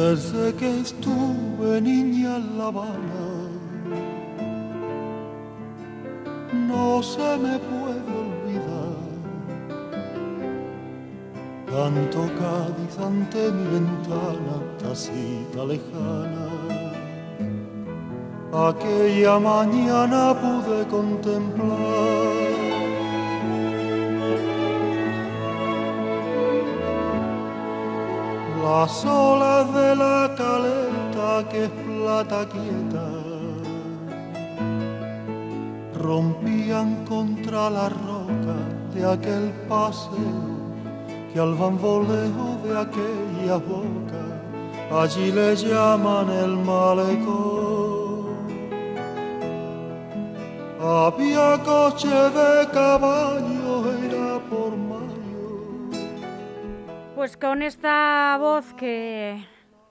desde 0.00 0.54
que 0.54 0.80
estuve 0.80 1.78
niña 1.80 2.36
en 2.36 2.58
La 2.58 2.66
Habana. 2.68 3.26
No 6.70 7.02
se 7.02 7.30
me 7.44 7.54
puede 7.70 8.10
olvidar 8.24 9.00
tanto 11.72 12.18
Cádiz 12.40 12.94
ante 13.10 13.40
mi 13.56 13.64
ventana, 13.76 14.54
tacita 14.80 15.62
lejana. 15.72 16.48
Aquella 18.68 19.38
mañana 19.38 20.22
pude 20.42 20.78
contemplar 20.96 22.39
las 28.70 29.04
olas 29.04 29.66
de 29.74 29.96
la 29.96 30.18
caleta 30.40 31.30
que 31.50 31.64
es 31.64 31.72
plata 31.86 32.40
quieta 32.54 33.08
rompían 36.06 36.88
contra 37.12 37.68
la 37.76 37.88
roca 37.88 38.56
de 38.94 39.00
aquel 39.14 39.46
paseo 39.68 40.42
que 41.32 41.40
al 41.46 41.54
bamboleo 41.60 42.46
de 42.64 42.72
aquella 42.84 43.56
boca 43.72 44.22
allí 45.00 45.26
le 45.32 45.48
llaman 45.56 46.28
el 46.44 46.54
malecón. 46.70 48.20
Había 50.80 51.48
coche 51.70 52.16
de 52.38 52.52
caballo, 52.78 53.59
pues 57.20 57.36
con 57.36 57.60
esta 57.60 58.34
voz 58.40 58.72
que, 58.72 59.44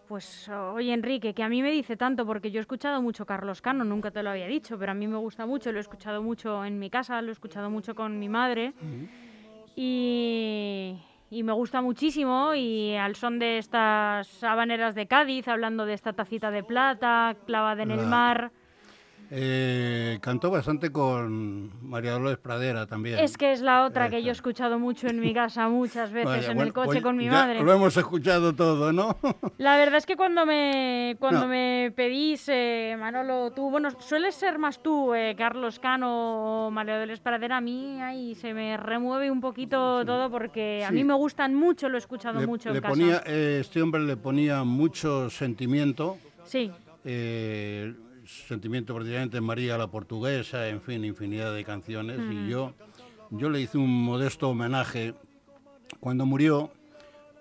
pues 0.07 0.49
oye 0.49 0.91
Enrique, 0.91 1.35
que 1.35 1.43
a 1.43 1.47
mí 1.47 1.61
me 1.61 1.69
dice 1.69 1.95
tanto 1.95 2.25
porque 2.25 2.49
yo 2.49 2.59
he 2.59 2.61
escuchado 2.61 3.03
mucho 3.03 3.27
Carlos 3.27 3.61
Cano, 3.61 3.83
nunca 3.83 4.09
te 4.09 4.23
lo 4.23 4.31
había 4.31 4.47
dicho, 4.47 4.79
pero 4.79 4.93
a 4.93 4.95
mí 4.95 5.07
me 5.07 5.17
gusta 5.17 5.45
mucho, 5.45 5.71
lo 5.71 5.77
he 5.77 5.81
escuchado 5.81 6.23
mucho 6.23 6.65
en 6.65 6.79
mi 6.79 6.89
casa, 6.89 7.21
lo 7.21 7.29
he 7.29 7.31
escuchado 7.31 7.69
mucho 7.69 7.93
con 7.93 8.17
mi 8.17 8.29
madre 8.29 8.73
y, 9.75 10.97
me 11.29 11.53
gusta 11.53 11.83
muchísimo 11.83 12.55
y 12.55 12.95
al 12.95 13.15
son 13.15 13.37
de 13.37 13.59
estas 13.59 14.43
habaneras 14.43 14.95
de 14.95 15.05
Cádiz, 15.05 15.47
hablando 15.47 15.85
de 15.85 15.93
esta 15.93 16.13
tacita 16.13 16.49
de 16.49 16.63
plata 16.63 17.37
clavada 17.45 17.83
en 17.83 17.91
el 17.91 18.07
mar. 18.07 18.51
Eh, 19.31 20.17
cantó 20.21 20.49
bastante 20.49 20.91
con 20.91 21.87
María 21.87 22.13
Dolores 22.13 22.39
Pradera 22.39 22.87
también. 22.87 23.19
Es 23.19 23.37
que 23.37 23.51
es 23.51 23.61
la 23.61 23.85
otra 23.85 24.09
que 24.09 24.23
yo 24.23 24.29
he 24.29 24.31
escuchado 24.31 24.79
mucho 24.79 25.07
en 25.07 25.19
mi 25.19 25.33
casa 25.33 25.69
muchas 25.69 26.11
veces 26.11 26.49
en 26.49 26.59
el 26.59 26.73
coche 26.73 26.87
pues 26.87 27.01
con 27.03 27.15
mi 27.15 27.29
madre. 27.29 27.61
Lo 27.61 27.71
hemos 27.71 27.95
escuchado 27.95 28.53
todo, 28.53 28.91
¿no? 28.91 29.17
La 29.59 29.77
verdad 29.77 29.97
es 29.97 30.07
que 30.07 30.15
cuando 30.15 30.45
me 30.45 31.15
cuando 31.19 31.47
me 31.47 31.93
pedís, 31.95 32.45
eh, 32.47 32.95
Manolo, 32.99 33.51
tú, 33.51 33.69
bueno, 33.69 33.89
sueles 33.99 34.33
ser 34.33 34.57
más 34.57 34.81
tú, 34.81 35.13
eh, 35.13 35.35
Carlos 35.37 35.79
Cano 35.79 36.65
o 36.67 36.71
María 36.71 36.95
Dolores 36.95 37.19
Pradera, 37.19 37.57
a 37.57 37.61
mí 37.61 38.01
ahí 38.01 38.33
se 38.33 38.53
me 38.53 38.77
remueve 38.77 39.29
un 39.29 39.41
poquito 39.41 40.03
todo 40.05 40.31
porque 40.31 40.83
a 40.83 40.91
mí 40.91 41.03
me 41.03 41.13
gustan 41.13 41.53
mucho, 41.53 41.87
lo 41.87 41.97
he 41.97 41.99
escuchado 41.99 42.41
mucho 42.47 42.69
en 42.69 42.81
casa. 42.81 43.23
este 43.27 43.81
hombre 43.81 44.01
le 44.01 44.17
ponía 44.17 44.63
mucho 44.63 45.29
sentimiento. 45.29 46.17
Sí 46.43 46.71
sentimiento 48.29 48.93
prácticamente 48.93 49.41
María 49.41 49.77
la 49.77 49.87
Portuguesa, 49.87 50.67
en 50.67 50.81
fin, 50.81 51.03
infinidad 51.03 51.53
de 51.53 51.63
canciones. 51.63 52.19
Y 52.31 52.49
yo, 52.49 52.73
yo 53.31 53.49
le 53.49 53.61
hice 53.61 53.77
un 53.77 54.03
modesto 54.03 54.49
homenaje 54.49 55.15
cuando 55.99 56.25
murió, 56.25 56.71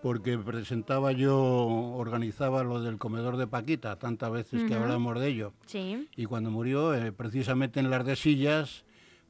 porque 0.03 0.38
presentaba 0.38 1.12
yo, 1.12 1.37
organizaba 1.37 2.62
lo 2.62 2.81
del 2.81 2.98
comedor 2.98 3.37
de 3.37 3.47
Paquita, 3.47 3.98
tantas 3.98 4.31
veces 4.31 4.65
que 4.65 4.75
hablamos 4.75 5.19
de 5.21 5.28
ello. 5.28 5.53
Y 6.16 6.25
cuando 6.27 6.50
murió, 6.50 6.94
eh, 6.94 7.12
precisamente 7.12 7.81
en 7.81 7.91
las 7.91 8.06
de 8.06 8.16
sillas, 8.16 8.84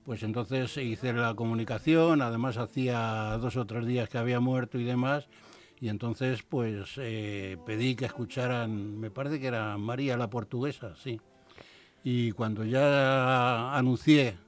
pues 0.05 0.23
entonces 0.23 0.77
hice 0.77 1.13
la 1.13 1.35
comunicación, 1.35 2.23
además 2.23 2.57
hacía 2.59 3.37
dos 3.41 3.57
o 3.57 3.67
tres 3.67 3.87
días 3.87 4.09
que 4.09 4.19
había 4.19 4.41
muerto 4.41 4.79
y 4.79 4.85
demás, 4.85 5.29
y 5.81 5.89
entonces 5.89 6.43
pues 6.43 6.95
eh, 6.97 7.57
pedí 7.67 7.95
que 7.95 8.07
escucharan, 8.07 8.99
me 8.99 9.11
parece 9.11 9.41
que 9.41 9.47
era 9.49 9.77
María 9.77 10.17
la 10.17 10.31
Portuguesa, 10.31 10.95
sí. 10.97 11.21
Y 12.11 12.33
cuando 12.33 12.65
ya 12.65 13.77
anuncié 13.77 14.39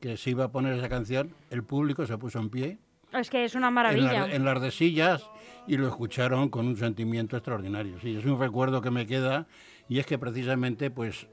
que 0.00 0.16
se 0.16 0.30
iba 0.30 0.44
a 0.44 0.52
poner 0.52 0.78
esa 0.78 0.88
canción, 0.88 1.34
el 1.50 1.64
público 1.64 2.06
se 2.06 2.16
puso 2.18 2.38
en 2.38 2.50
pie. 2.50 2.78
Es 3.12 3.30
que 3.30 3.44
es 3.44 3.56
una 3.56 3.68
maravilla. 3.68 4.32
En, 4.32 4.44
las 4.44 4.62
de 4.62 4.70
sillas 4.70 5.28
y 5.66 5.76
lo 5.76 5.88
escucharon 5.88 6.50
con 6.50 6.68
un 6.68 6.76
sentimiento 6.76 7.36
extraordinario. 7.36 7.98
Sí, 7.98 8.14
es 8.14 8.24
un 8.24 8.38
recuerdo 8.38 8.80
que 8.80 8.92
me 8.92 9.08
queda 9.08 9.48
y 9.88 9.98
es 9.98 10.06
que 10.06 10.18
precisamente 10.18 10.92
pues 10.92 11.26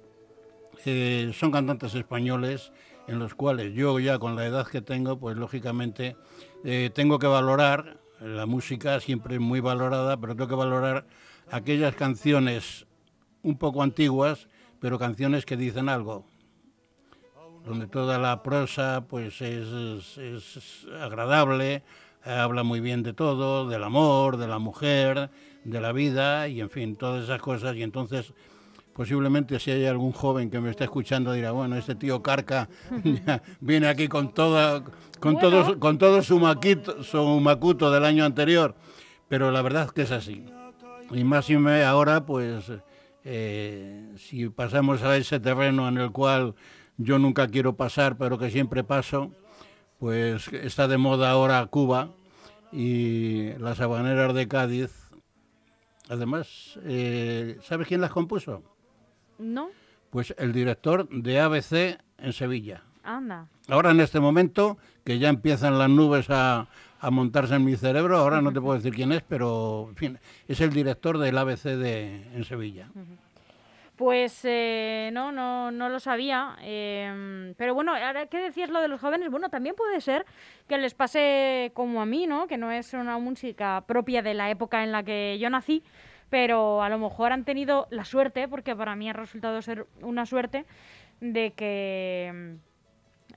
eh, 0.85 1.31
son 1.35 1.51
cantantes 1.51 1.93
españoles 1.93 2.71
en 3.07 3.19
los 3.19 3.35
cuales 3.35 3.71
yo 3.75 3.99
ya 3.99 4.17
con 4.17 4.35
la 4.35 4.47
edad 4.47 4.65
que 4.65 4.81
tengo, 4.81 5.19
pues 5.19 5.37
lógicamente 5.37 6.15
eh, 6.65 6.89
tengo 6.91 7.19
que 7.19 7.27
valorar, 7.27 7.99
la 8.19 8.47
música 8.47 8.99
siempre 8.99 9.35
es 9.35 9.41
muy 9.41 9.59
valorada, 9.59 10.19
pero 10.19 10.35
tengo 10.35 10.47
que 10.47 10.55
valorar 10.55 11.05
aquellas 11.51 11.93
canciones 11.93 12.87
un 13.43 13.59
poco 13.59 13.83
antiguas 13.83 14.47
pero 14.81 14.97
canciones 14.97 15.45
que 15.45 15.55
dicen 15.55 15.87
algo, 15.87 16.25
donde 17.63 17.85
toda 17.85 18.17
la 18.17 18.41
prosa 18.41 19.05
pues 19.07 19.39
es, 19.41 20.17
es, 20.17 20.87
agradable, 20.99 21.83
habla 22.23 22.63
muy 22.63 22.79
bien 22.79 23.03
de 23.03 23.13
todo, 23.13 23.69
del 23.69 23.83
amor, 23.83 24.37
de 24.37 24.47
la 24.47 24.57
mujer, 24.57 25.29
de 25.63 25.81
la 25.81 25.91
vida 25.91 26.47
y 26.47 26.61
en 26.61 26.71
fin, 26.71 26.95
todas 26.95 27.25
esas 27.25 27.39
cosas. 27.39 27.75
Y 27.75 27.83
entonces 27.83 28.33
posiblemente 28.93 29.59
si 29.59 29.69
hay 29.69 29.85
algún 29.85 30.13
joven 30.13 30.49
que 30.49 30.59
me 30.59 30.71
está 30.71 30.83
escuchando 30.83 31.31
dirá, 31.31 31.51
bueno, 31.51 31.75
este 31.75 31.93
tío 31.93 32.23
Carca 32.23 32.67
viene 33.61 33.87
aquí 33.87 34.07
con 34.07 34.33
toda 34.33 34.83
con 35.19 35.37
todo 35.37 35.79
con 35.79 35.99
todo 35.99 36.23
su 36.23 36.39
maquito, 36.39 37.03
su 37.03 37.23
macuto 37.39 37.91
del 37.91 38.03
año 38.03 38.25
anterior, 38.25 38.75
pero 39.29 39.51
la 39.51 39.61
verdad 39.61 39.85
es 39.85 39.91
que 39.91 40.01
es 40.01 40.11
así. 40.11 40.43
Y 41.11 41.23
más 41.23 41.49
y 41.51 41.57
me 41.57 41.83
ahora 41.83 42.25
pues 42.25 42.71
eh, 43.23 44.13
si 44.17 44.49
pasamos 44.49 45.03
a 45.03 45.17
ese 45.17 45.39
terreno 45.39 45.87
en 45.87 45.97
el 45.97 46.11
cual 46.11 46.55
yo 46.97 47.19
nunca 47.19 47.47
quiero 47.47 47.75
pasar, 47.75 48.17
pero 48.17 48.37
que 48.37 48.49
siempre 48.49 48.83
paso, 48.83 49.31
pues 49.99 50.47
está 50.53 50.87
de 50.87 50.97
moda 50.97 51.31
ahora 51.31 51.65
Cuba 51.67 52.09
y 52.71 53.53
las 53.59 53.79
habaneras 53.79 54.33
de 54.33 54.47
Cádiz. 54.47 54.91
Además, 56.09 56.79
eh, 56.83 57.57
¿sabes 57.63 57.87
quién 57.87 58.01
las 58.01 58.11
compuso? 58.11 58.63
No. 59.37 59.69
Pues 60.09 60.33
el 60.37 60.51
director 60.51 61.07
de 61.09 61.39
ABC 61.39 61.99
en 62.17 62.33
Sevilla. 62.33 62.83
Anda. 63.03 63.47
Ahora 63.67 63.91
en 63.91 63.99
este 64.01 64.19
momento, 64.19 64.77
que 65.03 65.19
ya 65.19 65.29
empiezan 65.29 65.79
las 65.79 65.89
nubes 65.89 66.27
a, 66.29 66.67
a 67.01 67.09
montarse 67.09 67.55
en 67.55 67.65
mi 67.65 67.75
cerebro. 67.75 68.17
Ahora 68.17 68.41
no 68.41 68.53
te 68.53 68.61
puedo 68.61 68.75
decir 68.75 68.93
quién 68.93 69.11
es, 69.11 69.23
pero 69.23 69.87
en 69.89 69.95
fin, 69.95 70.19
es 70.47 70.61
el 70.61 70.71
director 70.71 71.17
del 71.17 71.37
ABC 71.37 71.63
de, 71.63 72.27
en 72.35 72.43
Sevilla. 72.43 72.89
Pues 73.95 74.41
eh, 74.43 75.09
no, 75.11 75.31
no, 75.31 75.71
no 75.71 75.89
lo 75.89 75.99
sabía. 75.99 76.55
Em, 76.61 77.55
pero 77.55 77.73
bueno, 77.73 77.93
ahora 77.93 78.27
¿qué 78.27 78.37
decías 78.37 78.69
lo 78.69 78.81
de 78.81 78.87
los 78.87 79.01
jóvenes? 79.01 79.31
Bueno, 79.31 79.49
también 79.49 79.75
puede 79.75 79.99
ser 79.99 80.25
que 80.67 80.77
les 80.77 80.93
pase 80.93 81.71
como 81.73 82.01
a 82.01 82.05
mí, 82.05 82.27
¿no? 82.27 82.47
Que 82.47 82.57
no 82.57 82.71
es 82.71 82.93
una 82.93 83.17
música 83.17 83.83
propia 83.87 84.21
de 84.21 84.35
la 84.35 84.51
época 84.51 84.83
en 84.83 84.91
la 84.91 85.03
que 85.03 85.37
yo 85.39 85.49
nací, 85.49 85.83
pero 86.29 86.83
a 86.83 86.89
lo 86.89 86.99
mejor 86.99 87.31
han 87.31 87.45
tenido 87.45 87.87
la 87.89 88.05
suerte, 88.05 88.47
porque 88.47 88.75
para 88.75 88.95
mí 88.95 89.09
ha 89.09 89.13
resultado 89.13 89.59
ser 89.63 89.87
una 90.01 90.27
suerte, 90.27 90.65
de 91.19 91.51
que 91.53 92.27
em, 92.29 92.59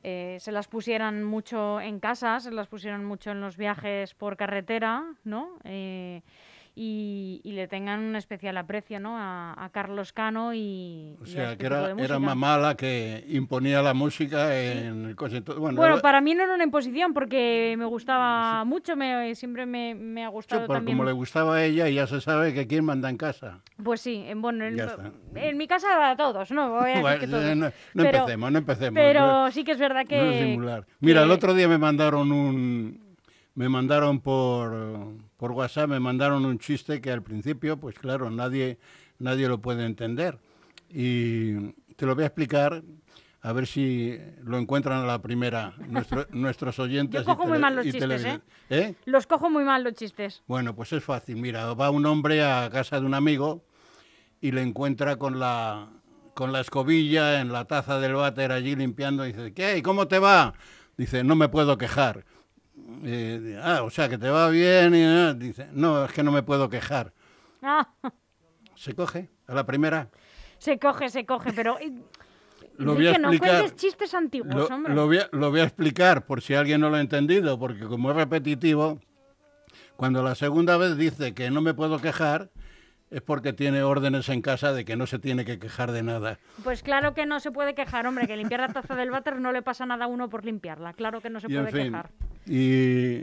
eh, 0.04 0.36
se 0.38 0.52
las 0.52 0.68
pusieran 0.68 1.24
mucho 1.24 1.80
en 1.80 1.98
casa, 1.98 2.38
se 2.38 2.50
las 2.50 2.68
pusieran 2.68 3.04
mucho 3.04 3.30
en 3.30 3.40
los 3.40 3.56
viajes 3.56 4.14
por 4.14 4.36
carretera, 4.36 5.02
¿no? 5.24 5.58
Eh, 5.64 6.20
y, 6.76 7.41
le 7.44 7.69
tengan 7.69 8.00
un 8.00 8.17
especial 8.17 8.56
aprecio 8.56 8.99
¿no? 8.99 9.17
a, 9.17 9.69
Carlos 9.73 10.12
Cano 10.12 10.53
y... 10.55 11.17
O 11.23 11.26
sea, 11.26 11.53
este 11.53 11.59
que 11.59 11.67
era, 11.67 11.91
era 11.97 12.19
mamá 12.19 12.59
la 12.59 12.76
que 12.76 13.25
imponía 13.29 13.81
la 13.81 13.94
música 13.94 14.59
en 14.61 15.05
el 15.06 15.17
coche. 15.17 15.41
Bueno, 15.41 15.76
bueno 15.76 16.00
para 16.00 16.21
mí 16.21 16.35
no 16.35 16.43
era 16.43 16.55
una 16.55 16.65
imposición 16.65 17.15
porque 17.15 17.75
me 17.79 17.85
gustaba 17.85 18.65
mucho, 18.65 18.97
me, 18.97 19.35
siempre 19.37 19.67
me, 19.67 19.94
me 19.94 20.25
ha 20.25 20.29
gustado 20.29 20.67
también. 20.67 20.97
Como 20.97 21.09
le 21.09 21.12
gustaba 21.12 21.56
a 21.56 21.65
ella, 21.65 21.88
ya 21.88 22.06
se 22.09 22.21
sabe 22.21 22.53
que 22.53 22.67
quién 22.67 22.85
manda 22.85 23.09
en 23.09 23.17
casa. 23.17 23.61
Pues 23.82 24.00
sí, 24.00 24.25
en, 24.26 24.43
bueno, 24.43 24.65
en, 24.65 25.56
mi 25.56 25.69
casa 25.69 26.11
a 26.11 26.17
todos, 26.17 26.50
¿no? 26.50 26.71
Voy 26.71 26.91
a 26.91 27.19
que 27.21 27.29
todos. 27.29 27.56
No, 27.56 27.71
empecemos, 27.94 28.53
no 28.53 28.59
empecemos. 28.59 28.94
Pero 28.94 29.50
sí 29.53 29.62
que 29.62 29.73
es 29.73 29.79
verdad 29.79 30.06
que... 30.06 30.59
Mira, 31.00 31.23
el 31.23 31.31
otro 31.31 31.55
día 31.55 31.69
me 31.69 31.79
mandaron 31.79 32.32
un... 32.32 33.05
Me 33.55 33.69
mandaron 33.69 34.21
por 34.21 35.15
por 35.44 35.52
WhatsApp 35.52 35.91
me 35.91 36.00
mandaron 36.00 36.46
un 36.46 36.58
chiste 36.58 37.02
que 37.02 37.11
al 37.12 37.23
principio, 37.23 37.76
pues 37.79 37.99
claro, 37.99 38.31
nadie, 38.31 38.79
nadie 39.19 39.46
lo 39.46 39.61
puede 39.61 39.85
entender. 39.85 40.38
Y 40.88 41.73
te 41.96 42.06
lo 42.06 42.14
voy 42.14 42.25
a 42.25 42.29
explicar. 42.29 42.82
A 43.43 43.52
ver 43.52 43.67
si 43.67 44.19
lo 44.43 44.56
encuentran 44.56 45.02
a 45.02 45.05
la 45.06 45.20
primera 45.20 45.75
nuestro- 45.87 46.26
nuestros 46.32 46.79
oyentes. 46.79 47.20
Yo 47.20 47.26
cojo 47.26 47.44
y 47.44 47.49
muy 47.50 47.58
mal 47.58 47.76
los 47.76 47.85
chistes. 47.85 48.25
¿eh? 48.25 48.41
¿Eh? 48.70 48.94
Los 49.05 49.26
cojo 49.26 49.50
muy 49.50 49.64
mal 49.64 49.85
los 49.85 49.93
chistes. 49.93 50.43
Bueno, 50.46 50.75
pues 50.75 50.94
es 50.94 51.05
fácil. 51.05 51.37
Mira, 51.37 51.75
va 51.75 51.90
un 51.90 52.06
hombre 52.06 52.43
a 52.43 52.70
casa 52.73 52.99
de 52.99 53.05
un 53.05 53.12
amigo 53.12 53.67
y 54.40 54.52
le 54.52 54.62
encuentra 54.62 55.17
con 55.17 55.38
la, 55.40 55.90
con 56.32 56.52
la 56.52 56.61
escobilla 56.62 57.43
en 57.43 57.52
la 57.52 57.67
taza 57.67 58.00
del 58.00 58.14
váter 58.14 58.50
allí 58.50 58.76
limpiando. 58.76 59.26
Y 59.26 59.32
dice, 59.32 59.52
¿qué? 59.52 59.82
¿Cómo 59.82 60.08
te 60.08 60.19
va? 60.19 60.55
Dice, 60.97 61.23
no 61.23 61.37
me 61.37 61.50
puedo 61.50 61.76
quejar. 61.76 62.25
Eh, 63.04 63.58
ah, 63.62 63.82
o 63.82 63.90
sea, 63.90 64.08
que 64.08 64.19
te 64.19 64.28
va 64.28 64.48
bien. 64.50 64.94
Y, 64.94 65.34
dice, 65.44 65.69
no, 65.72 66.04
es 66.04 66.12
que 66.12 66.22
no 66.22 66.32
me 66.32 66.42
puedo 66.42 66.69
quejar. 66.69 67.12
Ah, 67.62 67.88
Se 68.75 68.94
coge 68.94 69.31
a 69.46 69.54
la 69.54 69.64
primera. 69.64 70.10
se 70.58 70.78
coge, 70.78 71.08
se 71.08 71.25
coge, 71.25 71.52
pero... 71.52 71.78
Lo 72.76 72.94
voy 72.94 73.06
a 73.06 73.10
Enrique, 73.10 73.22
no 73.22 73.31
explicar. 73.31 73.60
cuentes 73.60 73.81
chistes 73.81 74.14
antiguos, 74.14 74.52
Lo, 74.52 74.66
hombre. 74.66 74.94
lo 74.94 75.06
voy 75.06 75.19
a, 75.19 75.28
lo 75.31 75.50
voy 75.50 75.60
a 75.60 75.64
explicar 75.64 76.26
por 76.26 76.42
si 76.42 76.54
alguien 76.54 76.81
no 76.81 76.90
lo 76.90 76.96
ha 76.96 77.00
entendido, 77.00 77.56
porque 77.56 77.84
como 77.84 78.10
es 78.10 78.16
repetitivo, 78.16 78.98
cuando 79.94 80.25
la 80.25 80.34
segunda 80.34 80.76
vez 80.76 80.96
dice 80.96 81.34
que 81.34 81.52
no 81.52 81.60
me 81.60 81.72
puedo 81.72 82.00
quejar, 82.00 82.50
es 83.14 83.22
porque 83.22 83.52
tiene 83.52 83.82
órdenes 83.84 84.28
en 84.28 84.43
casa 84.43 84.72
de 84.72 84.84
que 84.84 84.96
no 84.96 85.06
se 85.06 85.20
tiene 85.20 85.44
que 85.44 85.61
quejar 85.61 85.93
de 85.93 86.02
nada. 86.02 86.38
Pues 86.64 86.82
claro 86.82 87.14
que 87.14 87.26
no 87.26 87.38
se 87.38 87.52
puede 87.52 87.75
quejar, 87.76 88.06
hombre, 88.08 88.26
que 88.26 88.37
limpiar 88.37 88.61
la 88.61 88.69
taza 88.69 88.96
del 88.96 89.11
váter 89.12 89.40
no 89.40 89.52
le 89.52 89.62
pasa 89.62 89.87
nada 89.87 90.06
a 90.06 90.08
uno 90.08 90.28
por 90.28 90.44
limpiarla. 90.44 90.94
Claro 90.94 91.20
que 91.20 91.31
no 91.31 91.38
se 91.38 91.46
y 91.50 91.55
en 91.56 91.62
puede 91.62 91.72
fin, 91.72 91.93
quejar. 91.93 92.11
¿y 92.46 93.19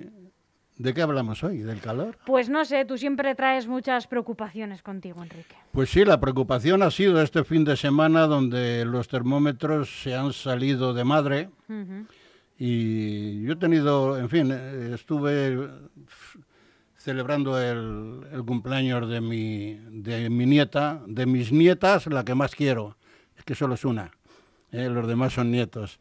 de 0.77 0.93
qué 0.93 1.01
hablamos 1.01 1.43
hoy? 1.43 1.57
¿Del 1.57 1.81
calor? 1.81 2.17
Pues 2.25 2.47
no 2.47 2.63
sé, 2.63 2.85
tú 2.85 2.97
siempre 2.97 3.35
traes 3.35 3.67
muchas 3.67 4.07
preocupaciones 4.07 4.81
contigo, 4.81 5.21
Enrique. 5.21 5.55
Pues 5.73 5.89
sí, 5.89 6.05
la 6.05 6.21
preocupación 6.21 6.81
ha 6.83 6.89
sido 6.89 7.21
este 7.21 7.43
fin 7.43 7.65
de 7.65 7.75
semana 7.75 8.27
donde 8.27 8.85
los 8.85 9.09
termómetros 9.09 10.03
se 10.03 10.15
han 10.15 10.31
salido 10.31 10.93
de 10.93 11.03
madre. 11.03 11.49
Y 12.57 13.43
yo 13.43 13.53
he 13.53 13.55
tenido, 13.57 14.17
en 14.17 14.29
fin, 14.29 14.51
eh, 14.53 14.91
estuve 14.93 15.67
celebrando 17.01 17.59
el, 17.59 18.21
el 18.31 18.44
cumpleaños 18.45 19.09
de 19.09 19.21
mi, 19.21 19.74
de 19.89 20.30
mi 20.30 20.45
nieta, 20.45 21.01
de 21.07 21.25
mis 21.25 21.51
nietas, 21.51 22.07
la 22.07 22.24
que 22.24 22.36
más 22.36 22.56
quiero, 22.56 22.98
es 23.38 23.44
que 23.44 23.56
solo 23.56 23.74
es 23.75 23.83
una, 23.86 24.12
eh, 24.71 24.88
los 24.89 25.07
demás 25.07 25.33
son 25.33 25.51
nietos. 25.51 26.00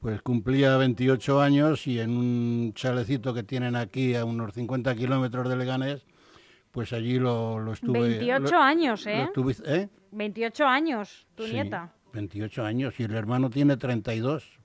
Pues 0.00 0.22
cumplía 0.22 0.76
28 0.76 1.40
años 1.40 1.86
y 1.86 1.98
en 1.98 2.16
un 2.16 2.72
chalecito 2.74 3.34
que 3.34 3.42
tienen 3.42 3.74
aquí 3.76 4.14
a 4.14 4.24
unos 4.24 4.54
50 4.54 4.94
kilómetros 4.94 5.48
de 5.48 5.56
Leganés, 5.56 6.06
pues 6.70 6.92
allí 6.92 7.18
lo, 7.18 7.58
lo 7.58 7.72
estuve... 7.72 8.00
28 8.00 8.52
lo- 8.52 8.60
años, 8.60 9.06
¿eh? 9.06 9.22
estuve- 9.24 9.56
¿eh? 9.66 9.88
28 10.12 10.66
años, 10.66 11.26
tu 11.34 11.44
Sí, 11.46 11.52
nieta. 11.54 11.92
28 12.12 12.64
años 12.64 12.98
y 13.00 13.02
el 13.02 13.14
hermano 13.14 13.50
tiene 13.50 13.76
32. 13.76 14.58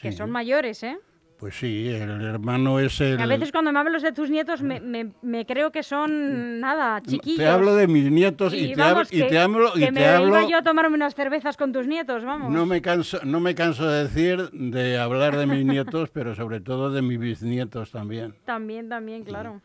Que 0.00 0.10
Sí. 0.10 0.16
son 0.18 0.30
mayores, 0.30 0.82
¿eh? 0.82 0.98
Pues 1.42 1.56
sí, 1.56 1.88
el 1.88 2.22
hermano 2.24 2.78
es 2.78 3.00
el... 3.00 3.18
A 3.20 3.26
veces 3.26 3.50
cuando 3.50 3.72
me 3.72 3.80
hablas 3.80 4.02
de 4.02 4.12
tus 4.12 4.30
nietos 4.30 4.62
me, 4.62 4.78
me- 4.78 5.10
me 5.22 5.44
creo 5.44 5.72
que 5.72 5.82
son, 5.82 6.60
nada, 6.60 7.02
chiquillos. 7.02 7.38
Te 7.38 7.48
hablo 7.48 7.74
de 7.74 7.88
mis 7.88 8.08
nietos 8.12 8.54
y, 8.54 8.58
Y 8.70 8.74
te, 8.74 8.80
hablo, 8.82 9.02
y 9.10 9.26
te 9.26 9.38
hablo... 9.40 9.72
que 9.72 9.86
y 9.86 9.90
me 9.90 10.06
hablo 10.06 10.28
iba 10.38 10.48
yo 10.48 10.58
a 10.58 10.62
tomarme 10.62 10.94
unas 10.94 11.16
cervezas 11.16 11.56
con 11.56 11.72
tus 11.72 11.88
nietos, 11.88 12.24
vamos. 12.24 12.48
no, 12.52 12.64
me 12.64 12.80
canso, 12.80 13.18
no 13.24 13.40
me 13.40 13.56
canso 13.56 13.88
de 13.90 14.04
decir, 14.04 14.50
de 14.52 14.98
hablar 14.98 15.36
de 15.36 15.46
mis 15.46 15.64
nietos, 15.64 16.10
pero 16.14 16.36
sobre 16.36 16.60
todo 16.60 16.92
de 16.92 17.02
mis 17.02 17.18
bisnietos 17.18 17.90
también. 17.90 18.36
También, 18.44 18.88
también, 18.88 19.24
claro. 19.24 19.60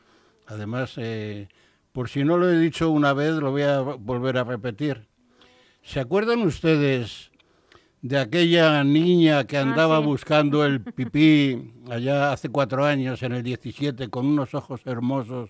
Además, 0.48 0.96
eh, 0.98 1.48
por 1.92 2.10
si 2.10 2.24
no 2.24 2.38
lo 2.40 2.50
he 2.50 2.58
dicho 2.58 2.90
una 2.90 3.14
vez, 3.14 3.34
lo 3.36 3.52
voy 3.52 3.62
a 3.62 3.82
volver 3.82 4.40
a 4.40 4.44
repetir. 4.44 5.06
¿Se 5.84 6.00
acuerdan 6.00 6.42
ustedes 6.42 7.30
de 8.02 8.20
aquella 8.20 8.84
niña 8.84 9.46
que 9.46 9.58
andaba 9.58 9.98
Ah, 9.98 10.02
sí. 10.02 10.06
buscando 10.06 10.66
el 10.66 10.82
pipí 10.94 11.74
allá 11.90 12.32
hace 12.32 12.50
cuatro 12.50 12.86
años, 12.86 13.24
en 13.24 13.34
el 13.34 13.44
17, 13.44 14.10
con 14.10 14.26
unos 14.26 14.54
ojos 14.54 14.82
hermosos, 14.86 15.50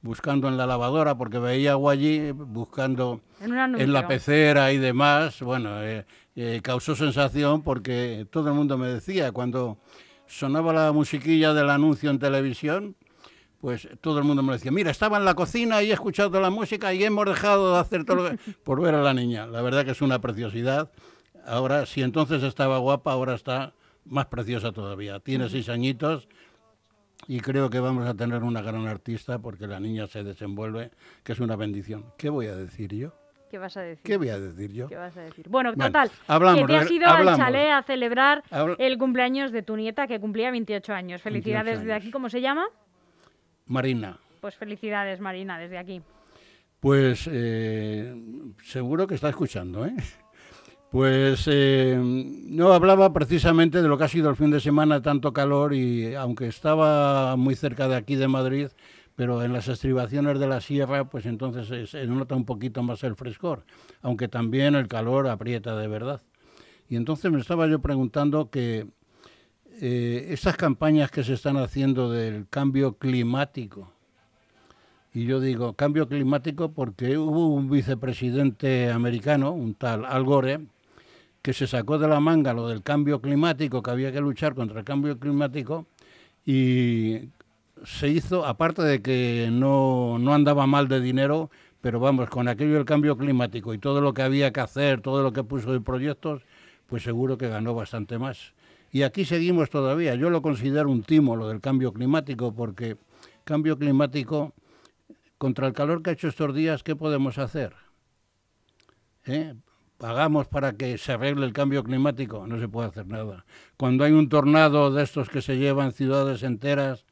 buscando 0.00 0.46
en 0.48 0.56
la 0.56 0.66
lavadora, 0.66 1.16
porque 1.18 1.38
veía 1.38 1.72
agua 1.72 1.92
allí, 1.92 2.30
buscando 2.32 3.20
en 3.40 3.92
la 3.92 4.06
pecera 4.06 4.72
y 4.72 4.78
demás? 4.78 5.40
Bueno, 5.42 5.82
eh, 5.82 6.06
eh, 6.36 6.60
causó 6.62 6.94
sensación 6.94 7.62
porque 7.62 8.26
todo 8.30 8.48
el 8.48 8.54
mundo 8.54 8.78
me 8.78 8.86
decía, 8.88 9.32
cuando 9.32 9.78
sonaba 10.26 10.72
la 10.72 10.92
musiquilla 10.92 11.52
del 11.52 11.68
anuncio 11.70 12.10
en 12.10 12.18
televisión, 12.20 12.94
pues 13.60 13.88
todo 14.00 14.18
el 14.18 14.24
mundo 14.24 14.44
me 14.44 14.52
decía, 14.52 14.70
mira, 14.70 14.92
estaba 14.92 15.16
en 15.18 15.24
la 15.24 15.34
cocina 15.34 15.82
y 15.82 15.90
he 15.90 15.94
escuchado 15.94 16.40
la 16.40 16.50
música 16.50 16.94
y 16.94 17.02
hemos 17.02 17.26
dejado 17.26 17.74
de 17.74 17.80
hacer 17.80 18.04
todo 18.04 18.16
lo 18.16 18.30
que... 18.30 18.38
por 18.64 18.80
ver 18.80 18.94
a 18.94 19.02
la 19.02 19.12
niña. 19.12 19.46
La 19.48 19.62
verdad 19.62 19.84
que 19.84 19.90
es 19.90 20.00
una 20.00 20.20
preciosidad. 20.20 20.92
Ahora, 21.48 21.86
si 21.86 22.02
entonces 22.02 22.42
estaba 22.42 22.78
guapa, 22.78 23.12
ahora 23.12 23.34
está 23.34 23.72
más 24.04 24.26
preciosa 24.26 24.72
todavía. 24.72 25.20
Tiene 25.20 25.48
seis 25.48 25.68
añitos 25.68 26.28
y 27.26 27.40
creo 27.40 27.70
que 27.70 27.80
vamos 27.80 28.06
a 28.06 28.14
tener 28.14 28.42
una 28.42 28.62
gran 28.62 28.86
artista 28.86 29.38
porque 29.38 29.66
la 29.66 29.80
niña 29.80 30.06
se 30.06 30.22
desenvuelve, 30.22 30.90
que 31.24 31.32
es 31.32 31.40
una 31.40 31.56
bendición. 31.56 32.04
¿Qué 32.16 32.28
voy 32.30 32.46
a 32.46 32.54
decir 32.56 32.94
yo? 32.94 33.12
¿Qué 33.50 33.56
vas 33.56 33.76
a 33.78 33.80
decir? 33.80 34.04
¿Qué 34.04 34.16
voy 34.18 34.28
a 34.28 34.38
decir 34.38 34.72
yo? 34.72 34.88
¿Qué 34.88 34.96
vas 34.96 35.16
a 35.16 35.22
decir? 35.22 35.46
Bueno, 35.48 35.72
Bueno, 35.74 35.86
total, 35.86 36.10
hablamos, 36.26 36.60
que 36.60 36.66
te 36.66 36.76
has 36.76 36.90
ido 36.90 37.06
hablamos. 37.08 37.40
al 37.40 37.46
chalet 37.46 37.70
a 37.70 37.82
celebrar 37.82 38.42
el 38.78 38.98
cumpleaños 38.98 39.52
de 39.52 39.62
tu 39.62 39.74
nieta 39.76 40.06
que 40.06 40.20
cumplía 40.20 40.50
28 40.50 40.92
años. 40.92 41.22
28 41.22 41.24
Felicidades 41.24 41.78
desde 41.80 41.94
aquí, 41.94 42.10
¿cómo 42.10 42.28
se 42.28 42.42
llama? 42.42 42.66
Marina. 43.66 44.18
Pues 44.42 44.54
felicidades, 44.54 45.20
Marina, 45.20 45.58
desde 45.58 45.78
aquí. 45.78 46.02
Pues 46.80 47.28
eh, 47.32 48.14
seguro 48.64 49.06
que 49.06 49.14
está 49.14 49.30
escuchando, 49.30 49.86
¿eh? 49.86 49.94
Pues 50.90 51.44
eh, 51.46 52.00
no 52.00 52.72
hablaba 52.72 53.12
precisamente 53.12 53.82
de 53.82 53.88
lo 53.88 53.98
que 53.98 54.04
ha 54.04 54.08
sido 54.08 54.30
el 54.30 54.36
fin 54.36 54.50
de 54.50 54.58
semana, 54.58 55.02
tanto 55.02 55.34
calor 55.34 55.74
y 55.74 56.14
aunque 56.14 56.46
estaba 56.46 57.36
muy 57.36 57.56
cerca 57.56 57.88
de 57.88 57.96
aquí 57.96 58.16
de 58.16 58.26
Madrid, 58.26 58.68
pero 59.14 59.42
en 59.42 59.52
las 59.52 59.68
estribaciones 59.68 60.38
de 60.38 60.46
la 60.46 60.62
sierra, 60.62 61.04
pues 61.04 61.26
entonces 61.26 61.90
se, 61.90 62.06
nota 62.06 62.34
un 62.36 62.46
poquito 62.46 62.82
más 62.82 63.04
el 63.04 63.16
frescor, 63.16 63.64
aunque 64.00 64.28
también 64.28 64.74
el 64.76 64.88
calor 64.88 65.28
aprieta 65.28 65.76
de 65.76 65.88
verdad. 65.88 66.22
Y 66.88 66.96
entonces 66.96 67.30
me 67.30 67.38
estaba 67.38 67.66
yo 67.66 67.80
preguntando 67.80 68.48
que 68.48 68.86
eh, 69.82 70.28
estas 70.30 70.56
campañas 70.56 71.10
que 71.10 71.22
se 71.22 71.34
están 71.34 71.58
haciendo 71.58 72.10
del 72.10 72.48
cambio 72.48 72.94
climático, 72.94 73.92
y 75.12 75.26
yo 75.26 75.38
digo 75.38 75.74
cambio 75.74 76.08
climático 76.08 76.72
porque 76.72 77.18
hubo 77.18 77.48
un 77.48 77.68
vicepresidente 77.68 78.90
americano, 78.90 79.52
un 79.52 79.74
tal 79.74 80.06
Al 80.06 80.24
Gore, 80.24 80.60
que 81.42 81.52
se 81.52 81.66
sacó 81.66 81.98
de 81.98 82.08
la 82.08 82.20
manga 82.20 82.52
lo 82.52 82.68
del 82.68 82.82
cambio 82.82 83.20
climático, 83.20 83.82
que 83.82 83.90
había 83.90 84.12
que 84.12 84.20
luchar 84.20 84.54
contra 84.54 84.80
el 84.80 84.84
cambio 84.84 85.18
climático, 85.18 85.86
y 86.44 87.28
se 87.84 88.08
hizo, 88.08 88.44
aparte 88.46 88.82
de 88.82 89.02
que 89.02 89.48
no, 89.52 90.18
no 90.18 90.34
andaba 90.34 90.66
mal 90.66 90.88
de 90.88 91.00
dinero, 91.00 91.50
pero 91.80 92.00
vamos, 92.00 92.28
con 92.28 92.48
aquello 92.48 92.74
del 92.74 92.84
cambio 92.84 93.16
climático 93.16 93.72
y 93.72 93.78
todo 93.78 94.00
lo 94.00 94.12
que 94.14 94.22
había 94.22 94.52
que 94.52 94.60
hacer, 94.60 95.00
todo 95.00 95.22
lo 95.22 95.32
que 95.32 95.44
puso 95.44 95.72
de 95.72 95.80
proyectos, 95.80 96.42
pues 96.86 97.02
seguro 97.02 97.38
que 97.38 97.48
ganó 97.48 97.74
bastante 97.74 98.18
más. 98.18 98.54
Y 98.90 99.02
aquí 99.02 99.24
seguimos 99.24 99.70
todavía. 99.70 100.14
Yo 100.14 100.30
lo 100.30 100.42
considero 100.42 100.90
un 100.90 101.02
timo, 101.02 101.36
lo 101.36 101.48
del 101.48 101.60
cambio 101.60 101.92
climático, 101.92 102.52
porque 102.52 102.96
cambio 103.44 103.78
climático, 103.78 104.54
contra 105.36 105.66
el 105.66 105.72
calor 105.72 106.02
que 106.02 106.10
ha 106.10 106.12
hecho 106.14 106.28
estos 106.28 106.54
días, 106.54 106.82
¿qué 106.82 106.96
podemos 106.96 107.38
hacer? 107.38 107.74
¿Eh? 109.24 109.54
¿Pagamos 109.98 110.46
para 110.46 110.74
que 110.74 110.96
se 110.96 111.12
arregle 111.12 111.44
el 111.44 111.52
cambio 111.52 111.82
climático? 111.82 112.46
No 112.46 112.60
se 112.60 112.68
puede 112.68 112.88
hacer 112.88 113.08
nada. 113.08 113.44
Cuando 113.76 114.04
hay 114.04 114.12
un 114.12 114.28
tornado 114.28 114.92
de 114.92 115.02
estos 115.02 115.28
que 115.28 115.42
se 115.42 115.58
llevan 115.58 115.92
ciudades 115.92 116.44
enteras, 116.44 117.04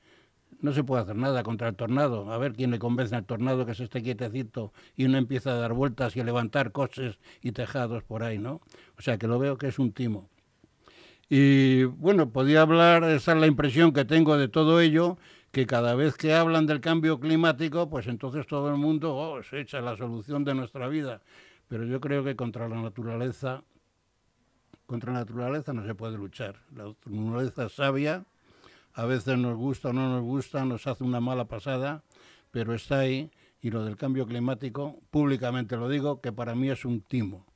no 0.61 0.73
se 0.73 0.85
puede 0.85 1.03
hacer 1.03 1.17
nada 1.17 1.43
contra 1.43 1.69
el 1.69 1.75
tornado. 1.75 2.33
A 2.33 2.39
ver 2.39 2.53
quién 2.53 2.71
le 2.71 2.79
convence 2.79 3.17
al 3.17 3.25
tornado 3.25 3.67
que 3.67 3.75
se 3.75 3.85
esté 3.85 4.05
quietecito 4.05 4.73
y 4.97 5.09
no 5.09 5.19
empieza 5.19 5.51
a 5.51 5.57
dar 5.57 5.73
vueltas 5.73 6.17
y 6.17 6.21
a 6.21 6.25
levantar 6.25 6.71
coches 6.71 7.19
y 7.43 7.51
tejados 7.51 8.05
por 8.05 8.23
ahí, 8.23 8.39
¿no? 8.39 8.61
O 8.97 9.03
sea 9.03 9.19
que 9.19 9.27
lo 9.27 9.41
veo 9.41 9.59
que 9.59 9.67
es 9.67 9.81
un 9.81 9.91
timo. 9.91 10.29
Y 11.29 11.83
bueno, 11.85 12.31
podía 12.31 12.63
hablar, 12.63 13.03
esa 13.03 13.33
es 13.33 13.39
la 13.39 13.49
impresión 13.49 13.93
que 13.93 14.05
tengo 14.05 14.37
de 14.39 14.47
todo 14.47 14.81
ello, 14.81 15.19
que 15.51 15.67
cada 15.67 15.97
vez 15.97 16.17
que 16.17 16.35
hablan 16.35 16.67
del 16.67 16.81
cambio 16.81 17.19
climático, 17.19 17.91
pues 17.91 18.07
entonces 18.07 18.47
todo 18.47 18.69
el 18.69 18.77
mundo 18.77 19.17
oh, 19.17 19.43
se 19.43 19.61
echa 19.61 19.81
la 19.81 19.97
solución 19.97 20.45
de 20.45 20.55
nuestra 20.55 20.87
vida. 20.87 21.21
Pero 21.69 21.85
yo 21.85 22.01
creo 22.01 22.25
que 22.25 22.37
contra 22.37 22.69
la 22.69 22.81
naturaleza, 22.81 23.65
contra 24.87 25.13
la 25.13 25.21
naturaleza 25.21 25.73
no 25.73 25.85
se 25.85 25.95
puede 25.95 26.17
luchar. 26.17 26.57
La 26.75 26.85
naturaleza 26.85 27.67
es 27.67 27.73
sabia, 27.73 28.25
a 28.93 29.05
veces 29.05 29.39
nos 29.39 29.57
gusta 29.57 29.91
o 29.91 29.93
no 29.93 30.09
nos 30.09 30.23
gusta, 30.23 30.65
nos 30.65 30.87
hace 30.87 31.05
una 31.05 31.21
mala 31.21 31.47
pasada, 31.47 32.03
pero 32.51 32.75
está 32.75 33.01
ahí. 33.01 33.31
Y 33.61 33.71
lo 33.71 33.85
del 33.85 33.97
cambio 33.97 34.27
climático, 34.27 35.01
públicamente 35.11 35.77
lo 35.77 35.89
digo, 35.89 36.21
que 36.21 36.33
para 36.33 36.55
mí 36.55 36.71
es 36.71 36.85
un 36.85 37.01
timo. 37.01 37.47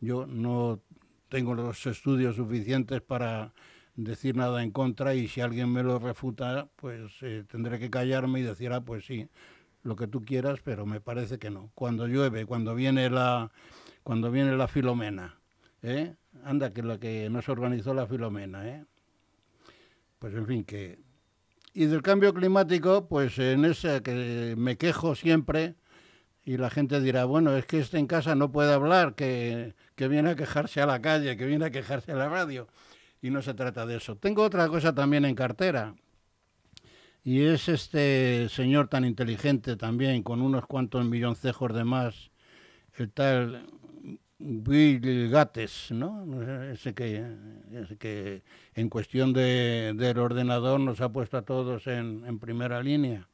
Yo 0.00 0.26
no 0.26 0.80
tengo 1.28 1.54
los 1.54 1.86
estudios 1.86 2.36
suficientes 2.36 3.02
para 3.02 3.52
decir 3.94 4.36
nada 4.36 4.62
en 4.62 4.70
contra 4.70 5.14
y 5.14 5.28
si 5.28 5.40
alguien 5.40 5.72
me 5.72 5.82
lo 5.82 5.98
refuta, 5.98 6.68
pues 6.76 7.12
eh, 7.22 7.44
tendré 7.50 7.78
que 7.78 7.90
callarme 7.90 8.40
y 8.40 8.44
decir, 8.44 8.72
ah, 8.72 8.80
pues 8.80 9.04
sí, 9.04 9.28
lo 9.82 9.96
que 9.96 10.06
tú 10.06 10.24
quieras, 10.24 10.60
pero 10.62 10.86
me 10.86 11.00
parece 11.00 11.38
que 11.38 11.50
no. 11.50 11.70
Cuando 11.74 12.06
llueve, 12.06 12.46
cuando 12.46 12.74
viene 12.74 13.10
la, 13.10 13.50
cuando 14.02 14.30
viene 14.30 14.56
la 14.56 14.68
filomena, 14.68 15.38
¿eh? 15.82 16.14
anda 16.44 16.72
que 16.72 16.82
la 16.82 16.98
que 16.98 17.28
nos 17.30 17.48
organizó 17.48 17.94
la 17.94 18.06
Filomena, 18.06 18.66
¿eh? 18.68 18.84
Pues 20.18 20.34
en 20.34 20.46
fin, 20.46 20.64
que... 20.64 20.98
Y 21.74 21.86
del 21.86 22.02
cambio 22.02 22.34
climático, 22.34 23.06
pues 23.08 23.38
en 23.38 23.64
ese 23.64 24.02
que 24.02 24.54
me 24.56 24.76
quejo 24.76 25.14
siempre, 25.14 25.76
y 26.44 26.56
la 26.56 26.70
gente 26.70 27.00
dirá, 27.00 27.24
bueno, 27.24 27.54
es 27.56 27.66
que 27.66 27.78
este 27.78 27.98
en 27.98 28.06
casa 28.06 28.34
no 28.34 28.50
puede 28.50 28.72
hablar, 28.72 29.14
que, 29.14 29.74
que 29.94 30.08
viene 30.08 30.30
a 30.30 30.34
quejarse 30.34 30.80
a 30.80 30.86
la 30.86 31.00
calle, 31.00 31.36
que 31.36 31.46
viene 31.46 31.66
a 31.66 31.70
quejarse 31.70 32.12
a 32.12 32.16
la 32.16 32.28
radio. 32.28 32.68
Y 33.20 33.30
no 33.30 33.42
se 33.42 33.54
trata 33.54 33.84
de 33.84 33.96
eso. 33.96 34.16
Tengo 34.16 34.42
otra 34.42 34.66
cosa 34.68 34.94
también 34.94 35.24
en 35.24 35.34
cartera. 35.34 35.94
Y 37.28 37.42
es 37.42 37.68
este 37.68 38.48
señor 38.48 38.88
tan 38.88 39.04
inteligente 39.04 39.76
también, 39.76 40.22
con 40.22 40.40
unos 40.40 40.64
cuantos 40.64 41.04
milloncejos 41.04 41.74
de 41.74 41.84
más, 41.84 42.30
el 42.94 43.12
tal 43.12 43.66
Bill 44.38 45.28
Gates, 45.28 45.90
¿no? 45.90 46.24
Ese 46.72 46.94
que, 46.94 48.42
en 48.74 48.88
cuestión 48.88 49.34
de, 49.34 49.92
del 49.94 50.18
ordenador 50.18 50.80
nos 50.80 51.02
ha 51.02 51.12
puesto 51.12 51.36
a 51.36 51.42
todos 51.42 51.86
en, 51.86 52.38
primera 52.38 52.82
línea. 52.82 53.28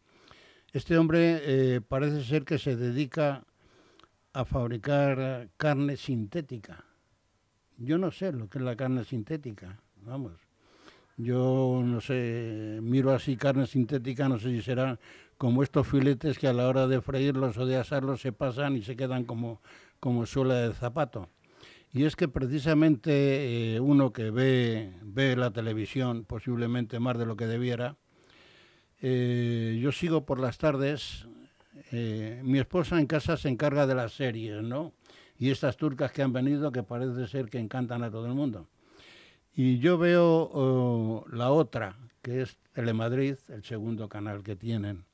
Este 0.73 0.99
hombre 0.99 1.43
eh, 1.45 1.81
parece 1.81 2.25
ser 2.25 2.45
que 2.45 2.59
se 2.59 2.75
dedica 2.75 3.45
a 4.33 4.45
fabricar 4.45 5.51
carne 5.57 5.97
sintética. 5.97 6.85
Yo 7.77 7.97
no 7.99 8.11
sé 8.11 8.33
lo 8.33 8.49
que 8.49 8.59
es 8.59 8.65
la 8.65 8.75
carne 8.75 9.05
sintética, 9.05 9.81
vamos. 10.03 10.44
Yo 11.17 11.81
no 11.85 12.01
sé, 12.01 12.81
miro 12.83 13.13
así 13.13 13.37
carne 13.37 13.67
sintética, 13.67 14.29
no 14.29 14.39
sé 14.39 14.51
si 14.51 14.63
será 14.63 14.99
como 15.39 15.63
estos 15.63 15.87
filetes 15.87 16.39
que 16.39 16.49
a 16.49 16.53
la 16.53 16.67
hora 16.69 16.89
de 16.89 17.01
freírlos 17.01 17.57
o 17.57 17.67
de 17.67 17.77
asarlos 17.77 18.21
se 18.21 18.33
pasan 18.33 18.77
y 18.77 18.83
se 18.83 18.97
quedan 18.97 19.25
como, 19.25 19.61
como 20.01 20.27
suela 20.27 20.55
de 20.57 20.75
zapato. 20.75 21.29
Y 21.93 22.05
es 22.05 22.17
que 22.17 22.27
precisamente 22.27 23.77
eh, 23.77 23.81
uno 23.81 24.13
que 24.13 24.31
ve, 24.31 24.93
ve 25.03 25.37
la 25.37 25.53
televisión, 25.53 26.25
posiblemente 26.25 26.99
más 26.99 27.17
de 27.17 27.27
lo 27.27 27.37
que 27.37 27.47
debiera, 27.47 27.97
eh, 29.01 29.79
yo 29.81 29.93
sigo 29.93 30.25
por 30.25 30.41
las 30.41 30.59
tardes, 30.59 31.29
eh, 31.93 32.41
mi 32.43 32.59
esposa 32.59 32.99
en 32.99 33.07
casa 33.07 33.37
se 33.37 33.49
encarga 33.49 33.87
de 33.87 33.95
las 33.95 34.15
series, 34.15 34.63
¿no? 34.63 34.93
Y 35.39 35.51
estas 35.51 35.77
turcas 35.77 36.11
que 36.11 36.23
han 36.23 36.33
venido 36.33 36.73
que 36.73 36.83
parece 36.83 37.29
ser 37.29 37.49
que 37.49 37.59
encantan 37.59 38.03
a 38.03 38.11
todo 38.11 38.27
el 38.27 38.35
mundo. 38.35 38.67
Y 39.57 39.79
yo 39.79 39.99
veo 39.99 40.51
oh, 40.53 41.25
la 41.31 41.51
otra, 41.51 41.97
que 42.23 42.43
es 42.43 42.59
Telemadrid, 42.73 43.37
el 43.51 43.63
segundo 43.63 44.09
canal 44.09 44.43
que 44.43 44.57
tienen. 44.57 45.05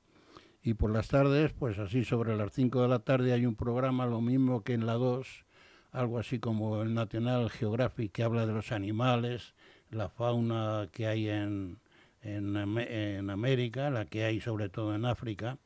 Y 0.63 0.75
por 0.75 0.91
las 0.91 1.09
tardes, 1.09 1.53
pues 1.53 1.79
así 1.79 2.05
sobre 2.05 2.37
las 2.37 2.53
5 2.53 2.81
de 2.81 2.89
la 2.89 3.01
tarde 3.01 3.35
hay 3.35 3.45
un 3.45 3.55
programa, 3.55 4.07
lo 4.07 4.23
mismo 4.23 4.63
que 4.63 4.73
en 4.73 4.87
la 4.87 4.95
2, 4.95 5.45
algo 5.93 6.19
así 6.19 6.39
como 6.39 6.81
el 6.81 6.95
National 6.95 7.51
Geographic, 7.51 8.13
que 8.13 8.23
habla 8.23 8.47
de 8.47 8.55
los 8.55 8.73
animales, 8.73 9.55
la 9.91 10.09
fauna 10.09 10.89
que 10.91 11.07
hay 11.07 11.29
en, 11.29 11.79
en, 12.23 12.57
en 12.57 13.29
América, 13.29 13.91
la 13.91 14.07
que 14.07 14.25
hay 14.25 14.41
sobre 14.41 14.71
todo 14.71 14.95
en 14.95 15.05
África, 15.05 15.59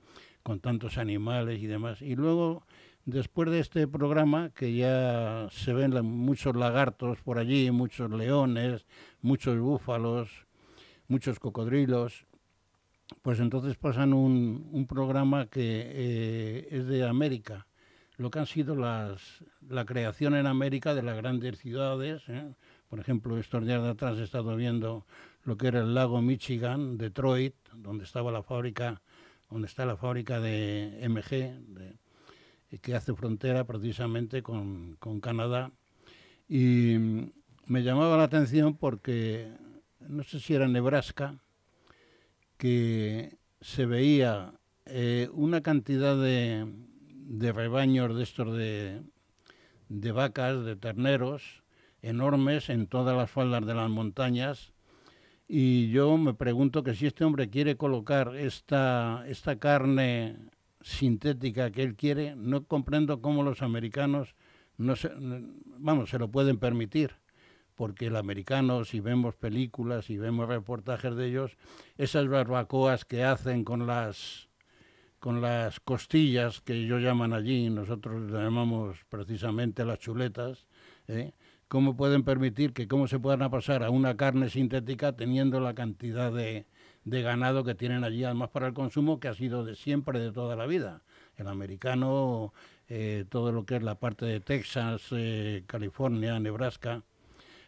con 0.43 0.59
tantos 0.59 0.99
animales 0.99 1.61
y 1.61 1.67
demás. 1.69 2.03
Y 2.03 2.17
luego 2.17 2.65
Después 3.07 3.51
de 3.51 3.61
este 3.61 3.87
programa, 3.87 4.51
que 4.55 4.75
ya 4.75 5.49
se 5.51 5.75
ven 5.75 5.93
muchos 6.07 6.57
lagartos 6.57 7.21
por 7.21 7.39
allí, 7.39 7.71
muchos 7.71 8.11
leones, 8.11 8.87
muchos 9.21 9.59
búfalos, 9.59 10.47
muchos 11.07 11.39
cocodrilos, 11.39 12.25
pues 13.21 13.41
entonces 13.41 13.77
pasan 13.77 14.15
un, 14.15 14.87
programa 14.89 15.47
que 15.47 15.83
eh, 15.85 16.69
es 16.71 16.87
de 16.87 17.07
América, 17.07 17.67
lo 18.17 18.31
que 18.31 18.39
han 18.39 18.47
sido 18.47 18.75
las, 18.75 19.45
la 19.69 19.85
creación 19.85 20.35
en 20.35 20.47
América 20.47 20.95
de 20.95 21.03
las 21.03 21.17
grandes 21.17 21.59
ciudades. 21.59 22.23
¿eh? 22.29 22.55
Por 22.89 23.01
ejemplo, 23.01 23.39
estos 23.39 23.67
días 23.67 23.83
de 23.83 23.91
atrás 23.91 24.19
he 24.19 24.23
estado 24.23 24.57
viendo 24.57 25.05
lo 25.43 25.59
que 25.59 25.67
era 25.67 25.81
el 25.81 25.93
lago 25.93 26.23
Michigan, 26.23 26.97
Detroit, 26.97 27.55
donde 27.75 28.05
estaba 28.05 28.33
la 28.33 28.43
fábrica, 28.43 29.03
donde 29.51 29.67
está 29.67 29.85
la 29.85 29.99
fábrica 29.99 30.41
de 30.41 31.07
MG, 31.07 32.01
que 32.81 32.95
hace 32.95 33.15
frontera 33.15 33.65
precisamente 33.65 34.43
con, 34.43 34.97
Canadá. 35.21 35.73
Y 36.49 36.97
me 37.67 37.83
llamaba 37.83 38.17
la 38.17 38.25
atención 38.25 38.77
porque, 38.77 39.53
no 40.01 40.23
sé 40.23 40.41
si 40.41 40.55
era 40.55 40.69
Nebraska, 40.69 41.39
que 42.57 43.37
se 43.61 43.87
veía 43.87 44.55
eh, 44.87 45.29
una 45.33 45.63
cantidad 45.63 46.21
de, 46.21 46.67
de, 47.09 47.53
rebaños 47.53 48.17
de 48.17 48.23
estos 48.23 48.57
de, 48.57 49.03
de 49.89 50.13
vacas, 50.13 50.65
de 50.65 50.77
terneros, 50.77 51.63
enormes 52.03 52.69
en 52.69 52.87
todas 52.87 53.17
las 53.17 53.31
faldas 53.31 53.67
de 53.67 53.75
las 53.75 53.89
montañas. 53.89 54.73
Y 55.49 55.91
yo 55.91 56.17
me 56.17 56.35
pregunto 56.35 56.83
que 56.83 56.95
si 56.95 57.07
este 57.07 57.25
hombre 57.25 57.51
quiere 57.51 57.77
colocar 57.77 58.35
esta, 58.37 59.25
esta 59.27 59.59
carne 59.59 60.37
sintética 60.85 61.71
que 61.71 61.83
él 61.83 61.97
quiere, 61.97 62.37
no 62.37 62.67
comprendo 62.67 63.23
cómo 63.23 63.43
los 63.43 63.63
americanos 63.63 64.35
no 64.77 64.97
se, 64.97 65.11
vamos, 65.79 66.11
se 66.11 66.19
lo 66.19 66.31
pueden 66.31 66.59
permitir, 66.59 67.13
porque 67.75 68.07
el 68.07 68.17
americano, 68.17 68.85
si 68.85 69.01
vemos 69.01 69.35
películas 69.35 70.11
y 70.11 70.19
vemos 70.19 70.47
reportajes 70.47 71.17
de 71.17 71.27
ellos, 71.27 71.57
esas 71.97 72.29
barbacoas 72.29 73.05
que 73.05 73.25
hacen 73.25 73.65
con 73.65 73.87
las 73.87 74.49
con 75.19 75.41
las 75.41 75.81
costillas 75.81 76.61
que 76.61 76.75
ellos 76.75 77.01
llaman 77.01 77.33
allí, 77.33 77.71
nosotros 77.71 78.31
llamamos 78.31 78.99
precisamente 79.09 79.83
las 79.87 79.99
chuletas, 79.99 80.67
¿eh? 81.09 81.33
¿cómo 81.67 81.97
pueden 81.97 82.25
permitir 82.25 82.75
que 82.75 82.87
cómo 82.87 83.09
se 83.09 83.19
puedan 83.19 83.51
pasar 83.51 83.85
a 83.85 83.89
una 83.89 84.19
carne 84.19 84.51
sintética 84.51 85.17
teniendo 85.17 85.61
la 85.61 85.75
cantidad 85.75 86.31
de, 86.31 86.67
de 87.05 87.23
ganado 87.23 87.65
que 87.65 87.75
tienen 87.75 88.05
allí, 88.05 88.25
además 88.25 88.51
para 88.51 88.67
el 88.67 88.75
consumo, 88.75 89.21
que 89.21 89.29
ha 89.29 89.35
sido 89.35 89.65
de 89.65 89.75
siempre, 89.75 90.21
de 90.21 90.33
toda 90.33 90.57
la 90.57 90.67
vida. 90.67 91.03
El 91.37 91.49
americano, 91.49 92.53
eh, 92.89 93.25
todo 93.29 93.53
lo 93.53 93.65
que 93.65 93.77
es 93.77 93.83
la 93.83 93.97
parte 93.97 94.25
de 94.25 94.41
Texas, 94.41 95.03
eh, 95.13 95.65
California, 95.67 96.39
Nebraska. 96.39 97.03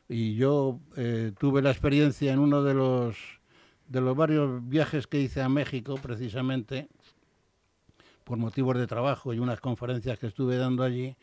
Y 0.09 0.37
yo 0.37 0.81
eh, 0.97 1.33
tuve 1.39 1.63
la 1.63 1.71
experiencia 1.71 2.33
en 2.33 2.39
uno 2.39 2.63
de 2.63 2.75
los, 2.75 3.17
de 3.89 4.01
los 4.01 4.17
varios 4.17 4.67
viajes 4.69 5.07
que 5.07 5.21
hice 5.21 5.43
a 5.43 5.49
México, 5.49 5.97
precisamente, 6.01 6.89
por 8.25 8.39
motivos 8.39 8.77
de 8.79 8.87
trabajo 8.87 9.35
y 9.35 9.39
unas 9.39 9.61
conferencias 9.61 10.19
que 10.19 10.29
estuve 10.29 10.57
dando 10.57 10.83
allí, 10.83 11.17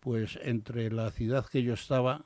pues 0.00 0.38
entre 0.42 0.90
la 0.90 1.10
ciudad 1.10 1.46
que 1.46 1.62
yo 1.62 1.74
estaba 1.74 2.24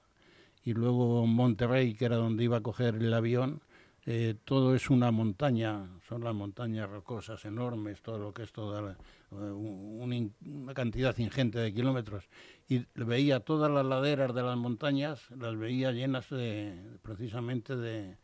y 0.65 0.73
luego 0.73 1.27
Monterrey, 1.27 1.95
que 1.95 2.07
era 2.07 2.17
donde 2.17 2.45
iba 2.45 2.57
a 2.57 2.63
coger 2.63 2.95
el 2.95 3.13
avión, 3.13 3.61
eh, 4.07 4.35
todo 4.45 4.75
es 4.75 4.91
una 4.91 5.11
montaña, 5.11 5.89
son 6.09 6.25
las 6.25 6.35
montañas 6.35 6.91
rocosas 6.91 7.43
enormes, 7.47 8.03
todo 8.03 8.19
lo 8.19 8.35
que 8.35 8.43
es 8.43 8.53
toda 8.53 8.93
eh, 8.93 9.35
una 9.35 10.75
cantidad 10.75 11.17
ingente 11.17 11.59
de 11.59 11.73
kilómetros. 11.73 12.29
Y 12.69 12.85
veía 12.95 13.41
todas 13.41 13.71
las 13.71 13.87
laderas 13.87 14.35
de 14.35 14.43
las 14.43 14.59
montañas, 14.59 15.31
las 15.31 15.57
veía 15.57 15.91
llenas 15.93 16.29
de, 16.29 16.99
precisamente 17.01 17.77
de, 17.77 18.19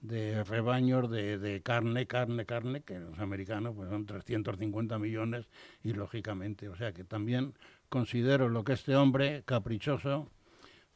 de 0.00 0.44
rebaños 0.44 1.10
de, 1.10 1.38
de, 1.38 1.62
carne, 1.62 2.06
carne, 2.06 2.46
carne, 2.46 2.82
que 2.82 3.00
los 3.00 3.18
americanos 3.18 3.74
pues 3.74 3.90
son 3.90 4.06
350 4.06 5.00
millones 5.00 5.48
y 5.82 5.94
lógicamente, 5.94 6.68
o 6.68 6.76
sea 6.76 6.92
que 6.92 7.02
también 7.02 7.54
considero 7.88 8.48
lo 8.48 8.62
que 8.62 8.74
este 8.74 8.94
hombre 8.94 9.42
caprichoso, 9.44 10.30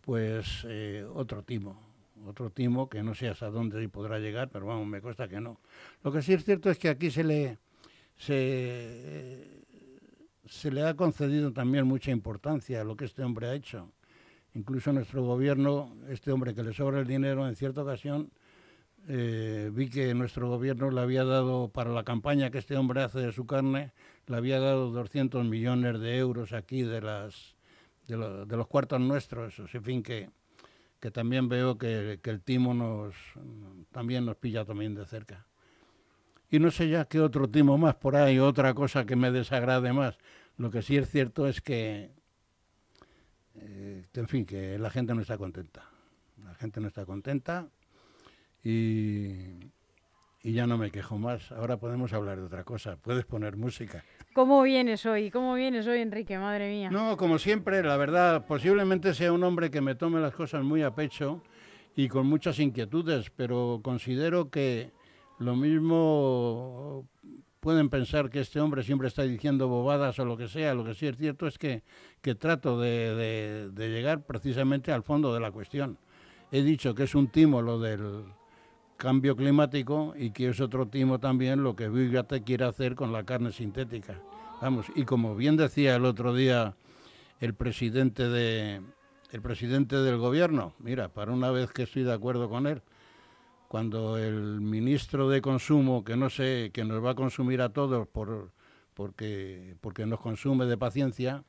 pues 0.01 0.65
eh, 0.69 1.05
otro 1.13 1.43
timo 1.43 1.88
otro 2.27 2.51
timo 2.51 2.89
que 2.89 3.03
no 3.03 3.15
sé 3.15 3.29
hasta 3.29 3.51
dónde 3.51 3.89
podrá 3.89 4.19
llegar, 4.19 4.49
pero 4.51 4.67
vamos, 4.67 4.87
me 4.87 5.01
cuesta 5.01 5.29
que 5.29 5.41
no. 5.41 5.61
Lo 6.03 6.13
que 6.13 6.23
sí 6.23 6.33
es 6.33 6.45
cierto 6.45 6.71
es 6.71 6.79
que 6.79 6.89
aquí 6.89 7.11
se 7.11 7.25
le 7.25 7.59
se, 8.19 9.65
se 10.47 10.71
le 10.71 10.87
ha 10.87 10.95
concedido 10.95 11.53
también 11.53 11.87
mucha 11.87 12.11
importancia 12.11 12.81
a 12.81 12.85
lo 12.85 12.97
que 12.97 13.05
este 13.05 13.23
hombre 13.23 13.49
ha 13.49 13.55
hecho. 13.55 13.93
Incluso 14.55 14.93
nuestro 14.93 15.23
gobierno, 15.23 15.95
este 16.09 16.33
hombre 16.33 16.55
que 16.55 16.63
le 16.63 16.73
sobra 16.73 17.01
el 17.01 17.07
dinero, 17.07 17.47
en 17.47 17.55
cierta 17.55 17.83
ocasión 17.83 18.31
eh, 19.07 19.71
vi 19.73 19.89
que 19.89 20.13
nuestro 20.15 20.49
gobierno 20.49 20.91
le 20.91 21.01
había 21.01 21.25
dado, 21.25 21.69
para 21.69 21.91
la 21.93 22.03
campaña 22.03 22.51
que 22.51 22.59
este 22.59 22.77
hombre 22.77 23.03
hace 23.03 23.21
de 23.21 23.33
su 23.33 23.47
carne, 23.47 23.93
le 24.27 24.37
había 24.37 24.59
dado 24.59 24.91
200 24.91 25.45
millones 25.45 26.01
de 26.01 26.19
euros 26.19 26.53
aquí 26.53 26.83
de, 26.83 27.01
las, 27.01 27.55
de, 28.07 28.17
de 28.47 28.57
los 28.57 28.67
cuartos 28.67 29.01
nuestros, 29.01 29.59
en 29.59 29.83
fin, 29.83 30.03
que, 30.03 30.29
que 31.01 31.11
también 31.11 31.49
veo 31.49 31.79
que, 31.79 32.21
el 32.23 32.41
timo 32.43 32.75
nos 32.75 33.15
también 33.93 34.25
nos 34.25 34.37
pilla 34.37 34.65
también 34.65 34.95
de 34.95 35.07
cerca. 35.07 35.47
Y 36.51 36.59
no 36.59 36.71
sé 36.71 36.89
ya 36.89 37.05
qué 37.05 37.21
otro 37.21 37.49
timo 37.49 37.77
más 37.77 37.95
por 37.97 38.17
ahí, 38.17 38.39
otra 38.39 38.75
cosa 38.75 39.05
que 39.05 39.17
me 39.17 39.31
desagrade 39.31 39.93
más. 39.93 40.19
Lo 40.57 40.71
que 40.71 40.83
sí 40.83 40.97
es 40.97 41.11
cierto 41.11 41.47
es 41.47 41.61
que, 41.61 42.11
eh, 43.55 44.07
que 44.13 44.21
en 44.21 44.29
fin, 44.29 44.47
que 44.47 44.79
la 44.79 44.91
gente 44.91 45.15
no 45.15 45.21
está 45.21 45.37
contenta. 45.37 45.89
La 46.43 46.55
gente 46.55 46.81
no 46.81 46.89
está 46.89 47.05
contenta 47.05 47.69
y, 48.65 49.71
y 50.43 50.53
ya 50.53 50.67
no 50.67 50.79
me 50.79 50.91
quejo 50.91 51.19
más. 51.19 51.51
Ahora 51.53 51.79
podemos 51.79 52.13
hablar 52.13 52.39
de 52.39 52.45
otra 52.45 52.65
cosa. 52.65 52.97
Puedes 52.97 53.25
poner 53.25 53.57
música. 53.57 54.05
¿Cómo 54.35 54.63
vienes 54.63 55.05
hoy? 55.07 55.31
¿Cómo 55.31 55.55
vienes 55.55 55.87
hoy, 55.87 56.01
Enrique? 56.01 56.39
Madre 56.39 56.71
mía. 56.71 56.91
No, 56.91 57.17
como 57.17 57.39
siempre, 57.39 57.83
la 57.83 57.97
verdad, 57.97 58.47
posiblemente 58.47 59.15
sea 59.15 59.33
un 59.33 59.43
hombre 59.43 59.71
que 59.71 59.81
me 59.81 59.95
tome 59.95 60.21
las 60.21 60.35
cosas 60.35 60.63
muy 60.63 60.83
a 60.83 60.95
pecho 60.95 61.43
y 61.97 62.09
con 62.09 62.27
muchas 62.27 62.61
inquietudes, 62.61 63.31
pero 63.31 63.81
considero 63.83 64.51
que 64.51 64.93
lo 65.39 65.57
mismo 65.57 67.09
pueden 67.59 67.89
pensar 67.89 68.31
que 68.31 68.41
este 68.41 68.61
hombre 68.61 68.85
siempre 68.85 69.09
está 69.09 69.23
diciendo 69.23 69.67
bobadas 69.67 70.19
o 70.21 70.25
lo 70.25 70.37
que 70.37 70.47
sea. 70.47 70.73
Lo 70.75 70.85
que 70.85 70.95
sí 70.95 71.09
es 71.09 71.17
cierto 71.17 71.49
es 71.49 71.59
que, 71.59 71.83
que 72.23 72.37
trato 72.37 72.81
de, 72.81 73.71
de 73.73 73.89
llegar 73.89 74.25
precisamente 74.25 74.93
al 74.93 75.03
fondo 75.03 75.35
de 75.35 75.41
la 75.41 75.51
cuestión. 75.51 75.99
He 76.53 76.63
dicho 76.63 76.95
que 76.95 77.03
es 77.03 77.15
un 77.17 77.29
timo 77.29 77.61
lo 77.61 77.81
del 77.81 78.25
cambio 78.99 79.37
climático 79.37 80.13
y 80.19 80.33
que 80.33 80.49
es 80.49 80.61
otro 80.61 80.89
timo 80.89 81.19
también 81.21 81.63
lo 81.63 81.75
que 81.75 81.89
Bigate 81.89 82.43
quiere 82.43 82.65
hacer 82.65 82.97
con 82.97 83.13
la 83.13 83.25
carne 83.25 83.53
sintética. 83.53 84.21
Vamos, 84.61 84.87
y 84.95 85.05
como 85.05 85.37
bien 85.37 85.57
decía 85.57 85.95
el 85.95 86.05
otro 86.05 86.35
día 86.35 86.75
el 87.41 87.55
presidente 87.55 88.29
de 88.29 88.83
el 89.31 89.43
presidente 89.43 89.97
del 89.97 90.17
gobierno, 90.17 90.75
mira, 90.79 91.09
para 91.11 91.33
una 91.33 91.51
vez 91.51 91.71
que 91.71 91.85
estoy 91.85 92.03
de 92.03 92.13
acuerdo 92.13 92.49
con 92.49 92.67
él, 92.67 92.83
cuando 93.69 94.17
el 94.17 94.61
ministro 94.61 95.29
de 95.29 95.43
consumo, 95.43 96.03
que 96.03 96.17
no 96.17 96.29
sé, 96.29 96.71
que 96.73 96.85
nos 96.85 97.05
va 97.05 97.11
a 97.11 97.15
consumir 97.15 97.61
a 97.63 97.69
todos 97.69 98.09
por 98.09 98.51
porque 98.95 99.77
porque 99.81 100.07
nos 100.07 100.19
consume 100.19 100.67
de 100.67 100.77
paciencia, 100.77 101.45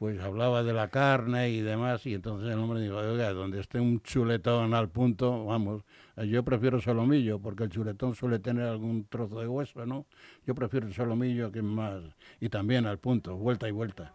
pues 0.00 0.18
hablaba 0.18 0.62
de 0.62 0.72
la 0.72 0.88
carne 0.88 1.50
y 1.50 1.60
demás, 1.60 2.06
y 2.06 2.14
entonces 2.14 2.50
el 2.50 2.58
hombre 2.58 2.80
dijo, 2.80 2.96
oiga, 2.96 3.34
donde 3.34 3.60
esté 3.60 3.80
un 3.80 4.00
chuletón 4.00 4.72
al 4.72 4.88
punto, 4.88 5.44
vamos, 5.44 5.82
yo 6.26 6.42
prefiero 6.42 6.80
solomillo, 6.80 7.38
porque 7.38 7.64
el 7.64 7.68
chuletón 7.68 8.14
suele 8.14 8.38
tener 8.38 8.64
algún 8.64 9.04
trozo 9.04 9.40
de 9.40 9.46
hueso, 9.46 9.84
¿no? 9.84 10.06
Yo 10.46 10.54
prefiero 10.54 10.86
el 10.86 10.94
solomillo 10.94 11.52
que 11.52 11.60
más, 11.60 12.02
y 12.40 12.48
también 12.48 12.86
al 12.86 12.96
punto, 12.96 13.36
vuelta 13.36 13.68
y 13.68 13.72
vuelta. 13.72 14.14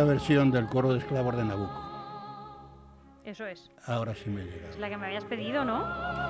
Una 0.00 0.08
versión 0.12 0.50
del 0.50 0.66
coro 0.66 0.94
de 0.94 0.98
esclavos 1.00 1.36
de 1.36 1.44
Nabucco. 1.44 1.78
Eso 3.22 3.44
es. 3.44 3.70
Ahora 3.84 4.14
sí 4.14 4.30
me 4.30 4.44
llega. 4.44 4.70
Es 4.70 4.78
la 4.78 4.88
que 4.88 4.96
me 4.96 5.04
habías 5.04 5.26
pedido, 5.26 5.62
¿no? 5.62 5.84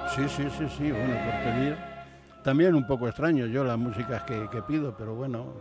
Sí, 0.08 0.28
sí, 0.28 0.50
sí, 0.58 0.68
sí, 0.76 0.90
bueno, 0.90 1.14
por 1.24 1.44
pedir. 1.44 1.76
También 2.42 2.74
un 2.74 2.84
poco 2.84 3.06
extraño 3.06 3.46
yo 3.46 3.62
las 3.62 3.78
músicas 3.78 4.24
que, 4.24 4.48
que 4.50 4.60
pido, 4.62 4.96
pero 4.96 5.14
bueno. 5.14 5.54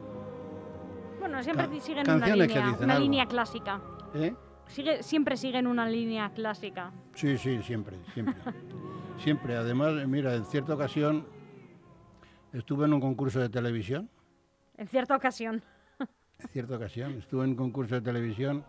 Bueno, 1.20 1.44
siempre 1.44 1.68
Ca- 1.70 1.80
siguen 1.80 2.10
una 2.10 2.36
línea, 2.36 2.76
una 2.82 2.94
algo. 2.94 3.04
línea 3.04 3.26
clásica. 3.28 3.80
¿Eh? 4.16 4.34
Sigue, 4.66 5.04
siempre 5.04 5.38
siguen 5.38 5.68
una 5.68 5.88
línea 5.88 6.32
clásica. 6.32 6.92
Sí, 7.14 7.38
sí, 7.38 7.62
siempre, 7.62 7.98
siempre. 8.16 8.34
siempre. 9.20 9.56
Además, 9.56 9.94
mira, 10.08 10.34
en 10.34 10.46
cierta 10.46 10.74
ocasión 10.74 11.28
estuve 12.54 12.86
en 12.86 12.94
un 12.94 13.02
concurso 13.02 13.40
de 13.40 13.50
televisión. 13.50 14.10
En 14.78 14.88
cierta 14.88 15.16
ocasión. 15.16 15.62
En 16.42 16.48
cierta 16.50 16.76
ocasión 16.76 17.14
estuve 17.18 17.44
en 17.44 17.52
un 17.52 17.56
concurso 17.56 17.96
de 17.96 18.02
televisión 18.02 18.64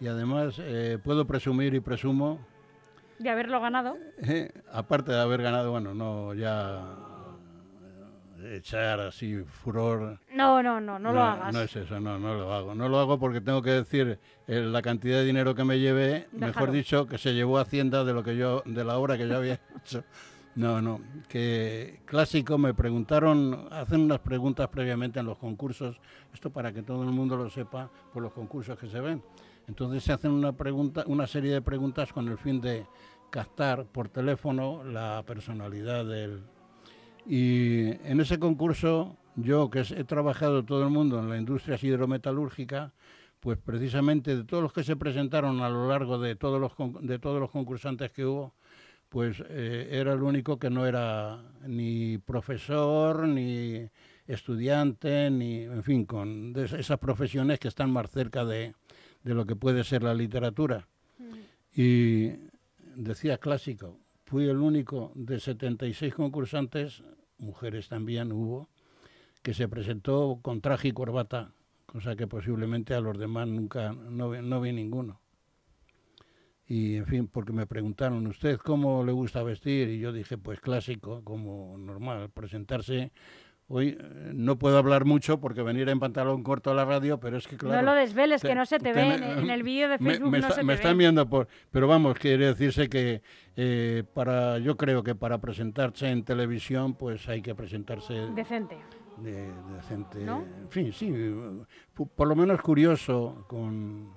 y 0.00 0.08
además 0.08 0.56
eh, 0.58 0.98
puedo 1.02 1.26
presumir 1.26 1.74
y 1.74 1.80
presumo, 1.80 2.38
De 3.18 3.30
haberlo 3.30 3.60
ganado. 3.60 3.96
eh, 4.18 4.50
aparte 4.72 5.12
de 5.12 5.20
haber 5.20 5.42
ganado, 5.42 5.70
bueno, 5.70 5.94
no 5.94 6.34
ya 6.34 6.82
eh, 8.40 8.56
echar 8.58 9.00
así 9.00 9.42
furor. 9.44 10.18
No, 10.34 10.62
no, 10.62 10.80
no, 10.80 10.98
no, 10.98 11.12
lo 11.12 11.22
hagas. 11.22 11.54
No 11.54 11.62
es 11.62 11.74
eso, 11.74 11.98
no, 11.98 12.18
no 12.18 12.34
lo 12.34 12.52
hago. 12.52 12.74
No 12.74 12.88
lo 12.90 12.98
hago 13.00 13.18
porque 13.18 13.40
tengo 13.40 13.62
que 13.62 13.70
decir 13.70 14.18
eh, 14.46 14.60
la 14.60 14.82
cantidad 14.82 15.16
de 15.18 15.24
dinero 15.24 15.54
que 15.54 15.64
me 15.64 15.78
llevé, 15.78 16.26
Déjalo. 16.32 16.46
mejor 16.46 16.70
dicho, 16.72 17.06
que 17.06 17.16
se 17.16 17.32
llevó 17.32 17.58
Hacienda 17.58 18.04
de 18.04 18.12
lo 18.12 18.22
que 18.22 18.36
yo, 18.36 18.62
de 18.66 18.84
la 18.84 18.98
obra 18.98 19.16
que 19.16 19.26
yo 19.26 19.36
había 19.38 19.54
hecho. 19.82 20.04
No, 20.56 20.80
no, 20.80 21.00
que 21.28 22.00
clásico 22.06 22.56
me 22.56 22.72
preguntaron, 22.74 23.68
hacen 23.70 24.00
unas 24.00 24.20
preguntas 24.20 24.68
previamente 24.68 25.20
en 25.20 25.26
los 25.26 25.36
concursos, 25.36 26.00
esto 26.32 26.50
para 26.50 26.72
que 26.72 26.82
todo 26.82 27.02
el 27.02 27.10
mundo 27.10 27.36
lo 27.36 27.50
sepa 27.50 27.90
por 28.12 28.22
los 28.22 28.32
concursos 28.32 28.78
que 28.78 28.88
se 28.88 29.00
ven. 29.00 29.22
Entonces 29.68 30.02
se 30.02 30.12
hacen 30.12 30.30
una 30.30 30.52
pregunta, 30.52 31.04
una 31.06 31.26
serie 31.26 31.52
de 31.52 31.60
preguntas 31.60 32.12
con 32.12 32.28
el 32.28 32.38
fin 32.38 32.60
de 32.60 32.86
captar 33.30 33.84
por 33.84 34.08
teléfono 34.08 34.82
la 34.82 35.22
personalidad 35.26 36.06
del, 36.06 36.42
y 37.28 37.88
en 38.08 38.20
ese 38.20 38.38
concurso, 38.38 39.16
yo 39.34 39.68
que 39.68 39.80
he 39.80 40.04
trabajado 40.04 40.64
todo 40.64 40.84
el 40.84 40.90
mundo 40.90 41.18
en 41.18 41.28
la 41.28 41.36
industria 41.36 41.78
hidrometalúrgica, 41.80 42.92
pues 43.40 43.58
precisamente 43.58 44.36
de 44.36 44.44
todos 44.44 44.62
los 44.62 44.72
que 44.72 44.84
se 44.84 44.94
presentaron 44.94 45.60
a 45.60 45.68
lo 45.68 45.88
largo 45.88 46.18
de 46.18 46.36
todos 46.36 46.60
los, 46.60 46.72
de 47.02 47.18
todos 47.18 47.40
los 47.40 47.50
concursantes 47.50 48.12
que 48.12 48.24
hubo, 48.24 48.54
pues 49.16 49.42
eh, 49.48 49.88
era 49.92 50.12
el 50.12 50.22
único 50.22 50.58
que 50.58 50.68
no 50.68 50.86
era 50.86 51.42
ni 51.66 52.18
profesor, 52.18 53.26
ni 53.26 53.88
estudiante, 54.26 55.30
ni, 55.30 55.62
en 55.62 55.82
fin, 55.82 56.04
con 56.04 56.52
de 56.52 56.66
esas 56.66 56.98
profesiones 56.98 57.58
que 57.58 57.68
están 57.68 57.90
más 57.90 58.10
cerca 58.10 58.44
de, 58.44 58.74
de 59.22 59.34
lo 59.34 59.46
que 59.46 59.56
puede 59.56 59.84
ser 59.84 60.02
la 60.02 60.12
literatura. 60.12 60.86
Y 61.74 62.28
decía 62.94 63.38
clásico, 63.38 63.98
fui 64.26 64.50
el 64.50 64.58
único 64.58 65.12
de 65.14 65.40
76 65.40 66.12
concursantes, 66.12 67.02
mujeres 67.38 67.88
también 67.88 68.32
hubo, 68.32 68.68
que 69.42 69.54
se 69.54 69.66
presentó 69.66 70.40
con 70.42 70.60
traje 70.60 70.88
y 70.88 70.92
corbata, 70.92 71.52
cosa 71.86 72.16
que 72.16 72.26
posiblemente 72.26 72.92
a 72.92 73.00
los 73.00 73.16
demás 73.16 73.48
nunca, 73.48 73.94
no, 73.94 74.42
no 74.42 74.60
vi 74.60 74.72
ninguno. 74.74 75.22
Y 76.68 76.96
en 76.96 77.06
fin, 77.06 77.28
porque 77.28 77.52
me 77.52 77.66
preguntaron, 77.66 78.26
¿usted 78.26 78.58
cómo 78.58 79.04
le 79.04 79.12
gusta 79.12 79.42
vestir? 79.42 79.88
Y 79.88 80.00
yo 80.00 80.12
dije, 80.12 80.36
pues 80.36 80.60
clásico, 80.60 81.22
como 81.22 81.76
normal, 81.78 82.28
presentarse. 82.30 83.12
Hoy 83.68 83.96
eh, 84.00 84.30
no 84.32 84.58
puedo 84.58 84.78
hablar 84.78 85.04
mucho 85.04 85.40
porque 85.40 85.60
venir 85.62 85.88
en 85.88 85.98
pantalón 85.98 86.42
corto 86.44 86.70
a 86.70 86.74
la 86.74 86.84
radio, 86.84 87.18
pero 87.18 87.36
es 87.36 87.48
que 87.48 87.56
claro... 87.56 87.82
no 87.82 87.92
lo 87.92 87.94
desveles, 87.98 88.40
te- 88.42 88.48
que 88.48 88.54
no 88.54 88.64
se 88.64 88.78
te 88.78 88.92
ve. 88.92 89.14
En, 89.14 89.22
en 89.24 89.50
el 89.50 89.62
vídeo 89.64 89.88
de 89.88 89.98
Facebook 89.98 90.30
me, 90.30 90.38
no 90.38 90.46
está- 90.46 90.54
se 90.56 90.62
me 90.64 90.72
te 90.74 90.76
están 90.76 90.96
viendo 90.98 91.28
por 91.28 91.48
pero 91.72 91.88
vamos 91.88 92.16
quiere 92.16 92.46
decirse 92.46 92.88
que 92.88 93.22
eh, 93.56 94.04
para 94.14 94.58
yo 94.60 94.76
creo 94.76 95.02
que 95.02 95.16
para 95.16 95.38
presentarse 95.40 96.08
en 96.08 96.22
televisión 96.24 96.94
pues 96.94 97.28
hay 97.28 97.42
que 97.42 97.56
presentarse 97.56 98.14
Decente. 98.36 98.76
de, 99.16 99.50
decente 99.74 100.24
¿No? 100.24 100.44
en 100.60 100.68
fin 100.70 100.92
sí 100.92 101.12
por 102.14 102.28
lo 102.28 102.36
menos 102.36 102.60
curioso 102.62 103.44
con, 103.48 104.10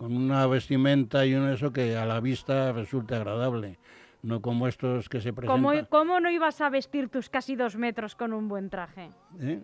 con 0.00 0.16
una 0.16 0.46
vestimenta 0.46 1.26
y 1.26 1.34
un 1.34 1.46
eso 1.50 1.74
que 1.74 1.94
a 1.94 2.06
la 2.06 2.20
vista 2.20 2.72
resulte 2.72 3.14
agradable 3.14 3.78
no 4.22 4.40
como 4.40 4.66
estos 4.66 5.10
que 5.10 5.20
se 5.20 5.34
¿Cómo, 5.34 5.68
presentan 5.68 5.88
¿Cómo 5.90 6.20
no 6.20 6.30
ibas 6.30 6.62
a 6.62 6.70
vestir 6.70 7.10
tus 7.10 7.28
casi 7.28 7.54
dos 7.54 7.76
metros 7.76 8.16
con 8.16 8.32
un 8.32 8.48
buen 8.48 8.70
traje? 8.70 9.10
¿eh? 9.38 9.60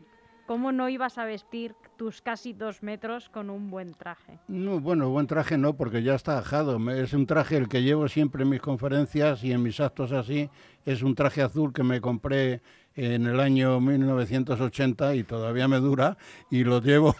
¿Cómo 0.46 0.70
no 0.70 0.88
ibas 0.88 1.18
a 1.18 1.24
vestir 1.24 1.74
tus 1.96 2.22
casi 2.22 2.52
dos 2.52 2.82
metros 2.82 3.28
con 3.28 3.50
un 3.50 3.68
buen 3.68 3.94
traje? 3.94 4.38
No, 4.46 4.78
bueno, 4.78 5.08
buen 5.08 5.26
traje 5.26 5.58
no, 5.58 5.76
porque 5.76 6.04
ya 6.04 6.14
está 6.14 6.38
ajado. 6.38 6.78
Es 6.92 7.12
un 7.14 7.26
traje 7.26 7.56
el 7.56 7.68
que 7.68 7.82
llevo 7.82 8.06
siempre 8.06 8.44
en 8.44 8.50
mis 8.50 8.60
conferencias 8.60 9.42
y 9.42 9.52
en 9.52 9.62
mis 9.62 9.80
actos 9.80 10.12
así. 10.12 10.48
Es 10.84 11.02
un 11.02 11.16
traje 11.16 11.42
azul 11.42 11.72
que 11.72 11.82
me 11.82 12.00
compré 12.00 12.62
en 12.94 13.26
el 13.26 13.40
año 13.40 13.80
1980 13.80 15.16
y 15.16 15.24
todavía 15.24 15.66
me 15.66 15.78
dura 15.78 16.16
y 16.48 16.62
lo 16.62 16.80
llevo. 16.80 17.16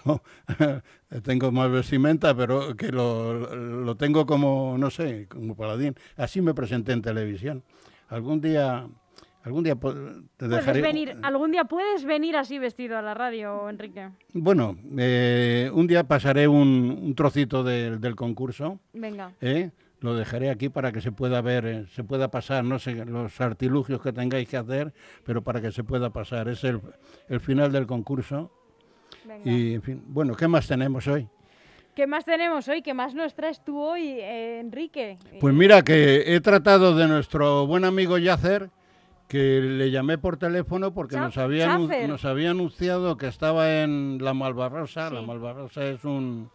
tengo 1.25 1.51
más 1.51 1.71
vestimenta, 1.71 2.33
pero 2.37 2.77
que 2.77 2.93
lo, 2.93 3.57
lo 3.57 3.97
tengo 3.97 4.25
como, 4.25 4.77
no 4.79 4.89
sé, 4.91 5.27
como 5.29 5.57
paladín. 5.57 5.97
Así 6.17 6.41
me 6.41 6.55
presenté 6.55 6.93
en 6.93 7.03
televisión. 7.03 7.65
Algún 8.09 8.41
día, 8.41 8.87
Algún 9.47 9.63
día 9.63 9.77
te 10.37 10.49
dejaré... 10.49 10.83
venir, 10.83 11.17
algún 11.23 11.53
día 11.53 11.63
puedes 11.65 12.05
venir 12.05 12.37
así 12.37 12.59
vestido 12.59 12.99
a 12.99 13.03
la 13.03 13.15
radio, 13.15 13.71
Enrique. 13.71 14.09
Bueno, 14.33 14.77
eh, 14.99 15.71
un 15.73 15.87
día 15.87 16.03
pasaré 16.03 16.49
un, 16.49 16.99
un 17.01 17.15
trocito 17.15 17.63
del- 17.63 18.01
del 18.01 18.17
concurso. 18.17 18.81
Venga. 18.93 19.33
¿eh? 19.41 19.71
Lo 20.01 20.15
dejaré 20.17 20.51
aquí 20.51 20.69
para 20.69 20.91
que 20.91 21.01
se 21.01 21.13
pueda 21.13 21.41
ver, 21.43 21.65
eh, 21.65 21.87
se 21.95 22.03
pueda 22.03 22.29
pasar, 22.29 22.65
no 22.65 22.81
sé 22.81 22.93
los 23.05 23.41
artilugios 23.41 24.03
que 24.03 24.13
tengáis 24.13 24.49
que 24.49 24.57
hacer, 24.57 24.93
pero 25.25 25.43
para 25.43 25.61
que 25.61 25.71
se 25.71 25.85
pueda 25.85 26.11
pasar. 26.11 26.49
Es 26.49 26.65
el, 26.65 26.81
el 27.29 27.39
final 27.39 27.71
del 27.71 27.87
concurso. 27.87 28.51
venga. 29.25 29.49
Y, 29.49 29.75
en 29.75 29.83
fin, 29.83 30.03
bueno, 30.09 30.35
¿qué 30.35 30.49
más 30.49 30.67
tenemos 30.67 31.07
hoy? 31.07 31.29
¿Qué 31.95 32.09
más 32.09 32.25
tenemos 32.25 32.67
hoy? 32.67 32.83
¿Qué 32.83 32.93
más 32.95 33.15
nos 33.15 33.33
traes 33.35 33.65
tú 33.65 33.79
hoy, 33.79 34.09
eh, 34.21 34.59
Enrique? 34.59 35.17
Pues 35.41 35.55
mira 35.55 35.83
que 35.83 36.35
he 36.35 36.41
tratado 36.41 36.97
de 36.97 37.07
nuestro 37.07 37.65
buen 37.69 37.85
amigo 37.85 38.19
Yacer, 38.19 38.71
que 39.29 39.61
le 39.61 39.91
llamé 39.91 40.19
por 40.19 40.37
teléfono 40.37 40.95
porque 40.95 41.17
nos 41.17 41.37
había, 41.39 41.79
nos 41.79 42.25
había 42.25 42.51
anunciado 42.53 43.17
que 43.17 43.27
estaba 43.27 43.83
en 43.83 44.19
la 44.23 44.35
Malvarrosa. 44.35 45.11
La. 45.11 45.23
Malvarrosa 45.23 45.85
es 45.85 46.05
un 46.05 46.51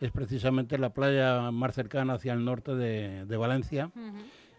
es 0.00 0.10
precisamente 0.10 0.76
la 0.78 0.90
playa 0.90 1.50
más 1.50 1.74
cercana 1.74 2.14
hacia 2.14 2.32
el 2.34 2.44
norte 2.44 2.74
de, 2.74 3.24
de 3.24 3.36
Valencia 3.36 3.90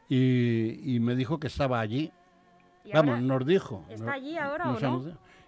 y, 0.09 0.95
y 0.95 0.99
me 0.99 1.15
dijo 1.15 1.39
que 1.39 1.47
estaba 1.47 1.79
allí. 1.79 2.11
¿Y 2.83 2.91
Vamos, 2.93 3.21
nos 3.21 3.45
dijo. 3.45 3.85
¿Está 3.89 4.13
allí 4.13 4.37
ahora 4.37 4.69
o 4.71 4.79
no? 4.79 5.03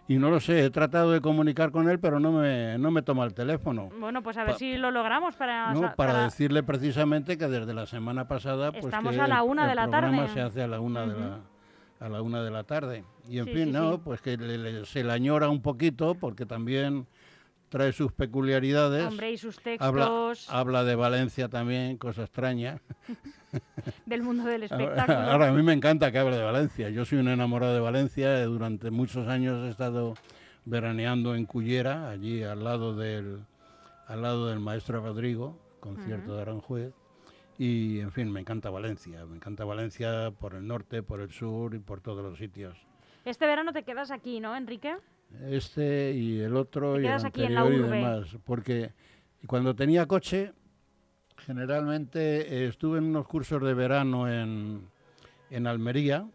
Y 0.10 0.18
no 0.18 0.30
lo 0.30 0.40
sé, 0.40 0.64
he 0.64 0.70
tratado 0.70 1.12
de 1.12 1.20
comunicar 1.20 1.72
con 1.72 1.90
él, 1.90 2.00
pero 2.00 2.20
no 2.20 2.32
me, 2.32 2.78
no 2.78 2.92
me 2.92 3.02
toma 3.02 3.26
el 3.26 3.34
teléfono. 3.34 3.90
Bueno, 4.00 4.24
pues 4.24 4.38
a 4.38 4.44
ver 4.44 4.54
Pa- 4.54 4.58
si 4.58 4.78
lo 4.78 4.90
logramos 4.90 5.36
para... 5.36 5.74
No, 5.74 5.94
para, 5.98 6.24
decirle 6.24 6.64
precisamente 6.64 7.38
que 7.38 7.48
desde 7.48 7.74
la 7.74 7.86
semana 7.86 8.26
pasada 8.26 8.72
pues 8.72 8.86
Estamos 8.86 9.14
que 9.16 9.20
a 9.22 9.28
la 9.28 9.44
una 9.44 9.64
el 9.64 9.70
de 9.70 9.76
la 9.76 9.82
programa 9.90 10.18
tarde. 10.20 10.34
se 10.34 10.42
hace 10.42 10.64
a 10.64 10.68
la 10.68 10.80
una 10.80 11.02
de 11.02 11.08
la 11.20 11.40
a 12.00 12.10
la 12.10 12.22
una 12.22 12.44
de 12.44 12.52
la 12.52 12.64
tarde. 12.64 13.04
Y 13.30 13.40
en 13.40 13.46
Sí, 13.46 13.52
fin 13.54 13.66
sí, 13.66 13.72
no 13.72 13.94
sí. 13.94 14.02
pues 14.04 14.22
que 14.22 14.38
le- 14.38 14.58
le- 14.58 14.86
se 14.86 15.04
le 15.04 15.12
añora 15.12 15.50
un 15.50 15.62
poquito 15.62 16.16
porque 16.16 16.46
también 16.46 17.08
trae 17.70 17.92
sus 17.92 18.12
peculiaridades. 18.14 19.06
Hombre, 19.08 19.32
y 19.32 19.38
sus 19.38 19.58
habla 19.80 20.06
textos. 20.06 20.48
habla 20.54 20.84
de 20.84 20.96
Valencia 20.96 21.50
también 21.50 21.98
cosa 21.98 22.24
extraña. 22.24 22.80
Del 24.06 24.22
mundo 24.24 24.44
del 24.46 24.64
espectáculo. 24.70 25.18
ahora, 25.18 25.50
a 25.50 25.52
mí 25.52 25.64
me 25.64 25.74
encanta 25.74 26.12
que 26.12 26.20
hable 26.20 26.38
de 26.38 26.44
Valencia. 26.44 26.90
Yo 26.90 27.06
soy 27.06 27.18
un 27.20 27.28
enamorado 27.30 27.74
de 27.74 27.80
Valencia. 27.80 28.44
Durante 28.46 28.92
muchos 28.92 29.28
años 29.28 29.66
he 29.66 29.70
estado 29.70 30.14
veraneando 30.66 31.34
en 31.36 31.46
Cullera 31.46 32.10
allí 32.10 32.44
al 32.44 32.64
lado 32.64 32.96
del 32.96 33.40
al 34.08 34.22
lado 34.22 34.48
del 34.48 34.60
maestro 34.60 35.02
Rodrigo 35.02 35.58
concierto 35.82 36.36
de 36.36 36.42
Aranjuez 36.42 36.94
y 37.58 38.00
en 38.00 38.12
fin 38.12 38.32
me 38.32 38.40
encanta 38.40 38.70
Valencia 38.70 39.26
me 39.26 39.36
encanta 39.36 39.66
Valencia 39.66 40.32
por 40.32 40.54
el 40.54 40.68
norte 40.68 41.02
por 41.04 41.22
el 41.22 41.32
sur 41.32 41.74
y 41.74 41.80
por 41.80 42.02
todos 42.02 42.24
los 42.24 42.38
sitios 42.38 42.78
Este 43.26 43.46
verano 43.48 43.74
te 43.74 43.84
quedas 43.84 44.12
aquí, 44.12 44.40
¿no, 44.40 44.56
Enrique? 44.56 44.96
este 45.50 46.14
y 46.14 46.40
el 46.40 46.56
otro 46.56 46.94
Te 46.96 47.02
y 47.02 47.06
el 47.06 47.10
quedas 47.10 47.26
aquí 47.26 47.44
en 47.44 47.56
la 47.56 47.62
anterior 47.62 47.82
y 47.82 47.88
urbe. 47.90 47.98
demás 47.98 48.38
porque 48.46 48.92
cuando 49.46 49.76
tenía 49.76 50.06
coche 50.06 50.54
generalmente 51.38 52.42
eh, 52.64 52.68
estuve 52.68 52.98
en 53.00 53.06
unos 53.06 53.28
cursos 53.28 53.62
de 53.62 53.74
verano 53.74 54.30
en, 54.32 54.88
en 55.50 55.68
Almería 55.68 56.28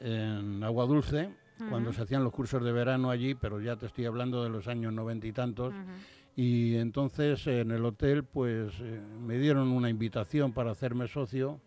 en 0.00 0.62
Agua 0.62 0.86
Dulce 0.86 1.30
cuando 1.68 1.92
se 1.92 2.02
hacían 2.02 2.22
los 2.22 2.32
cursos 2.32 2.62
de 2.62 2.70
verano 2.70 3.10
allí 3.10 3.34
pero 3.34 3.60
ya 3.60 3.74
te 3.76 3.86
estoy 3.86 4.04
hablando 4.06 4.44
de 4.44 4.50
los 4.50 4.68
años 4.68 4.92
noventa 4.92 5.26
y 5.26 5.32
tantos 5.32 5.74
Ujú. 5.74 5.82
Y 6.38 6.76
entonces 6.76 7.44
en 7.48 7.72
el 7.72 7.84
hotel 7.84 8.22
pues 8.22 8.72
eh, 8.80 9.00
me 9.26 9.38
dieron 9.38 9.72
una 9.72 9.90
invitación 9.90 10.52
para 10.52 10.70
hacerme 10.70 11.08
socio 11.08 11.60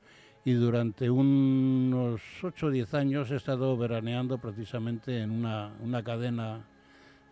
y 0.45 0.53
durante 0.53 1.09
unos 1.09 2.21
8 2.41 2.67
o 2.67 2.69
10 2.69 2.93
años 2.93 3.31
he 3.31 3.35
estado 3.35 3.75
veraneando 3.75 4.37
precisamente 4.37 5.19
en 5.19 5.31
una, 5.31 5.73
una 5.81 6.05
cadena 6.05 6.65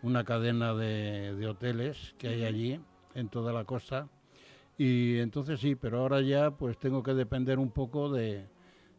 una 0.02 0.22
cadena 0.24 0.74
de, 0.74 1.34
de 1.34 1.46
hoteles 1.48 2.14
que 2.18 2.28
hay 2.28 2.44
allí 2.44 2.78
en 3.14 3.30
toda 3.30 3.54
la 3.54 3.64
costa 3.64 4.06
y 4.76 5.16
entonces 5.16 5.60
sí, 5.60 5.76
pero 5.76 6.00
ahora 6.00 6.20
ya 6.20 6.50
pues 6.50 6.76
tengo 6.76 7.02
que 7.02 7.14
depender 7.14 7.58
un 7.58 7.70
poco 7.70 8.10
de, 8.10 8.44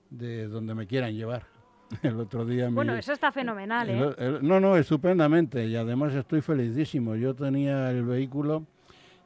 de 0.09 0.47
donde 0.47 0.73
me 0.73 0.87
quieran 0.87 1.13
llevar. 1.13 1.45
El 2.03 2.19
otro 2.19 2.45
día 2.45 2.69
Bueno, 2.69 2.95
eso 2.95 3.13
está 3.13 3.31
fenomenal, 3.31 3.89
¿eh? 3.89 4.13
el- 4.17 4.23
el- 4.35 4.47
no, 4.47 4.59
no, 4.59 4.77
estupendamente. 4.77 5.65
Y 5.67 5.75
además 5.75 6.13
estoy 6.13 6.41
felicísimo. 6.41 7.15
Yo 7.15 7.33
tenía 7.33 7.91
el 7.91 8.03
vehículo 8.03 8.65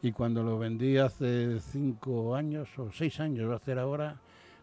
y 0.02 0.12
cuando 0.12 0.44
lo 0.44 0.58
vendí 0.60 0.98
hace 0.98 1.60
cinco 1.60 2.36
años 2.36 2.68
o 2.78 2.92
seis 2.92 3.20
años, 3.20 3.50
va 3.50 3.54
a 3.54 3.58
hacer 3.58 3.78
ahora, 3.80 4.16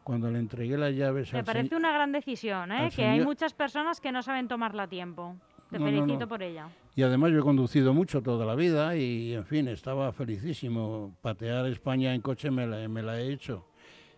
cuando 0.05 0.31
le 0.31 0.39
entregué 0.41 0.77
las 0.77 0.95
llaves 0.95 1.33
Me 1.33 1.45
parece 1.45 1.77
una 1.77 1.93
gran 1.93 2.11
decisión, 2.13 2.73
¿eh? 2.73 2.91
Que 2.95 3.05
hay 3.05 3.19
señor- 3.19 3.25
muchas 3.27 3.53
personas 3.55 4.01
que 4.01 4.11
no 4.11 4.23
saben 4.23 4.49
tomarla 4.49 4.85
a 4.85 4.89
tiempo. 4.89 5.37
Te 5.71 5.79
No, 5.79 5.85
no, 5.87 5.91
felicito 5.91 6.19
no. 6.21 6.29
por 6.29 6.43
ella. 6.43 6.67
Y 6.97 7.03
además 7.03 7.31
yo 7.33 7.39
he 7.39 7.43
conducido 7.43 7.95
mucho 7.95 8.21
toda 8.21 8.45
la 8.45 8.55
vida 8.55 8.95
y, 8.97 9.33
en 9.33 9.47
fin, 9.47 9.69
estaba 9.69 10.13
felicísimo. 10.13 11.15
Patear 11.23 11.67
España 11.67 12.15
en 12.15 12.21
coche 12.21 12.51
me 12.51 12.67
la, 12.67 12.87
me 12.89 13.03
la 13.03 13.19
he 13.21 13.33
hecho. 13.33 13.65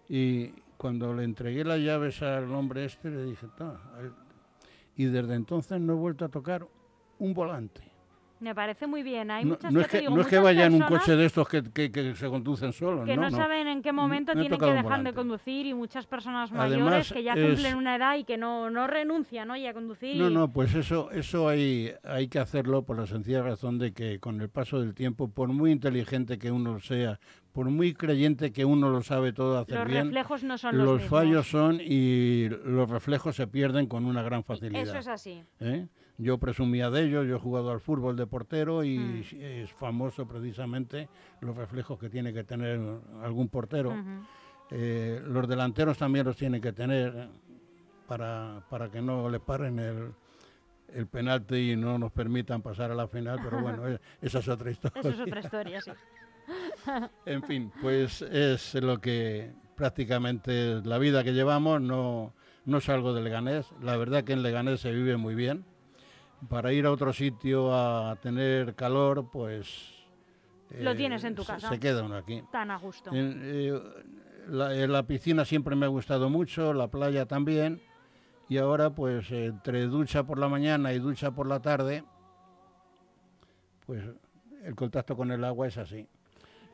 Y 0.08 0.50
cuando 0.84 1.14
le 1.14 1.24
entregué 1.24 1.64
las 1.64 1.80
llaves 1.80 2.20
al 2.20 2.52
hombre 2.52 2.84
este, 2.84 3.08
le 3.08 3.24
dije, 3.24 3.46
y 4.98 5.06
desde 5.06 5.34
entonces 5.34 5.80
no 5.80 5.94
he 5.94 5.96
vuelto 5.96 6.26
a 6.26 6.28
tocar 6.28 6.66
un 7.18 7.32
volante. 7.32 7.80
Me 8.40 8.54
parece 8.54 8.86
muy 8.86 9.02
bien. 9.02 9.30
Hay 9.30 9.44
No, 9.44 9.52
muchas 9.52 9.72
no 9.72 9.80
es 9.80 9.88
que, 9.88 10.00
digo, 10.00 10.14
no 10.14 10.20
es 10.20 10.26
que 10.26 10.38
vaya 10.38 10.66
en 10.66 10.74
un 10.74 10.82
coche 10.82 11.16
de 11.16 11.24
estos 11.24 11.48
que, 11.48 11.62
que- 11.62 11.90
que 11.90 12.14
se 12.14 12.28
conducen 12.28 12.74
solos, 12.74 13.06
que 13.06 13.16
no, 13.16 13.30
saben 13.30 13.66
en 13.66 13.80
qué 13.80 13.92
momento 13.92 14.32
tienen 14.34 14.58
que 14.58 14.66
dejar 14.66 15.02
de 15.02 15.14
conducir 15.14 15.64
y 15.64 15.72
muchas 15.72 16.04
personas 16.06 16.52
Además, 16.52 16.84
mayores 16.84 17.12
que 17.14 17.22
ya 17.22 17.32
es- 17.32 17.46
cumplen 17.46 17.76
una 17.76 17.96
edad 17.96 18.18
y 18.18 18.24
que 18.24 18.36
no, 18.36 18.68
no 18.68 18.86
renuncian 18.86 19.50
a 19.50 19.72
conducir. 19.72 20.16
No, 20.20 20.28
y- 20.28 20.34
no, 20.34 20.52
pues 20.52 20.74
eso, 20.74 21.10
eso 21.12 21.48
hay, 21.48 21.92
hay 22.04 22.28
que 22.28 22.38
hacerlo 22.40 22.82
por 22.82 22.98
la 22.98 23.06
sencilla 23.06 23.40
razón 23.42 23.78
de 23.78 23.94
que 23.94 24.18
con 24.20 24.38
el 24.42 24.50
paso 24.50 24.78
del 24.80 24.92
tiempo, 24.92 25.28
por 25.28 25.48
muy 25.48 25.70
inteligente 25.70 26.36
que 26.36 26.50
uno 26.50 26.78
sea, 26.80 27.18
por 27.54 27.70
muy 27.70 27.94
creyente 27.94 28.52
que 28.52 28.64
uno 28.64 28.90
lo 28.90 29.00
sabe 29.02 29.32
todo 29.32 29.56
hacer 29.58 29.78
los 29.78 29.86
bien, 29.86 30.06
reflejos 30.06 30.42
no 30.42 30.58
son 30.58 30.76
los, 30.76 30.84
los 30.86 30.94
mismos. 31.02 31.10
fallos 31.20 31.48
son 31.48 31.78
y 31.80 32.48
los 32.48 32.90
reflejos 32.90 33.36
se 33.36 33.46
pierden 33.46 33.86
con 33.86 34.04
una 34.04 34.22
gran 34.22 34.42
facilidad. 34.42 34.82
Eso 34.82 34.98
es 34.98 35.06
así. 35.06 35.44
¿eh? 35.60 35.86
Yo 36.18 36.38
presumía 36.38 36.90
de 36.90 37.04
ello, 37.04 37.22
yo 37.22 37.36
he 37.36 37.38
jugado 37.38 37.70
al 37.70 37.78
fútbol 37.80 38.16
de 38.16 38.26
portero 38.26 38.82
y 38.82 38.98
Mm. 38.98 39.22
es 39.40 39.72
famoso 39.72 40.26
precisamente 40.26 41.08
los 41.40 41.56
reflejos 41.56 41.96
que 41.98 42.10
tiene 42.10 42.32
que 42.32 42.42
tener 42.42 42.80
algún 43.22 43.48
portero. 43.48 43.94
Eh, 44.70 45.22
los 45.24 45.46
delanteros 45.48 45.96
también 45.96 46.26
los 46.26 46.36
tienen 46.36 46.60
que 46.60 46.72
tener 46.72 47.28
para, 48.08 48.64
para 48.68 48.90
que 48.90 49.00
no 49.00 49.28
le 49.30 49.38
paren 49.38 49.78
el, 49.78 50.12
el 50.92 51.06
penalti 51.06 51.72
y 51.72 51.76
no 51.76 51.98
nos 51.98 52.10
permitan 52.10 52.62
pasar 52.62 52.90
a 52.90 52.94
la 52.96 53.06
final, 53.06 53.38
pero 53.44 53.60
bueno, 53.62 53.86
eh, 53.88 53.98
esa 54.20 54.40
es 54.40 54.48
otra 54.48 54.70
historia. 54.72 55.00
Eso 55.00 55.10
es 55.10 55.20
otra 55.20 55.40
historia, 55.40 55.80
sí. 55.80 55.92
En 57.26 57.42
fin, 57.42 57.72
pues 57.80 58.22
es 58.22 58.74
lo 58.74 59.00
que 59.00 59.52
prácticamente 59.76 60.78
es 60.78 60.86
la 60.86 60.98
vida 60.98 61.24
que 61.24 61.32
llevamos. 61.32 61.80
No, 61.80 62.32
no 62.64 62.80
salgo 62.80 63.12
de 63.14 63.22
Leganés. 63.22 63.70
La 63.80 63.96
verdad 63.96 64.24
que 64.24 64.32
en 64.32 64.42
Leganés 64.42 64.80
se 64.80 64.92
vive 64.92 65.16
muy 65.16 65.34
bien. 65.34 65.64
Para 66.48 66.72
ir 66.72 66.84
a 66.86 66.90
otro 66.92 67.12
sitio 67.12 67.74
a 67.74 68.16
tener 68.16 68.74
calor, 68.74 69.30
pues... 69.30 69.92
Lo 70.78 70.94
tienes 70.94 71.22
en 71.24 71.34
tu 71.34 71.42
se- 71.42 71.52
casa. 71.52 71.68
Se 71.70 71.78
queda 71.80 72.02
uno 72.02 72.16
aquí. 72.16 72.42
Tan 72.52 72.70
a 72.70 72.76
gusto. 72.78 73.10
En, 73.14 73.40
eh, 73.44 73.80
la, 74.48 74.74
en 74.76 74.92
la 74.92 75.06
piscina 75.06 75.44
siempre 75.44 75.76
me 75.76 75.86
ha 75.86 75.88
gustado 75.88 76.28
mucho, 76.28 76.72
la 76.74 76.88
playa 76.88 77.26
también. 77.26 77.80
Y 78.48 78.58
ahora, 78.58 78.90
pues, 78.90 79.30
entre 79.30 79.86
ducha 79.86 80.24
por 80.24 80.38
la 80.38 80.48
mañana 80.48 80.92
y 80.92 80.98
ducha 80.98 81.30
por 81.30 81.46
la 81.46 81.60
tarde, 81.62 82.04
pues 83.86 84.02
el 84.64 84.74
contacto 84.74 85.16
con 85.16 85.30
el 85.30 85.44
agua 85.44 85.66
es 85.68 85.78
así. 85.78 86.08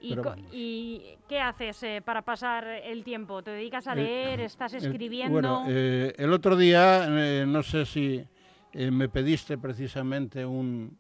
¿Y, 0.01 0.15
y 0.53 1.17
qué 1.29 1.41
haces 1.41 1.83
eh, 1.83 2.03
para 2.05 2.23
pasar 2.23 2.67
el 2.67 3.05
tiempo? 3.05 3.43
¿Te 3.43 3.51
dedicas 3.51 3.87
a 3.87 3.93
El- 3.93 3.99
leer? 3.99 4.41
¿Estás 4.41 4.73
El- 4.75 4.85
escribiendo? 4.85 5.33
bueno, 5.33 5.63
eh, 5.69 6.15
el 6.17 6.33
otro 6.33 6.57
día, 6.57 7.07
eh, 7.09 7.45
no 7.47 7.63
sé 7.63 7.85
si 7.85 8.25
eh, 8.73 8.91
me 8.91 9.09
pediste 9.09 9.59
precisamente 9.59 10.45
un... 10.47 10.97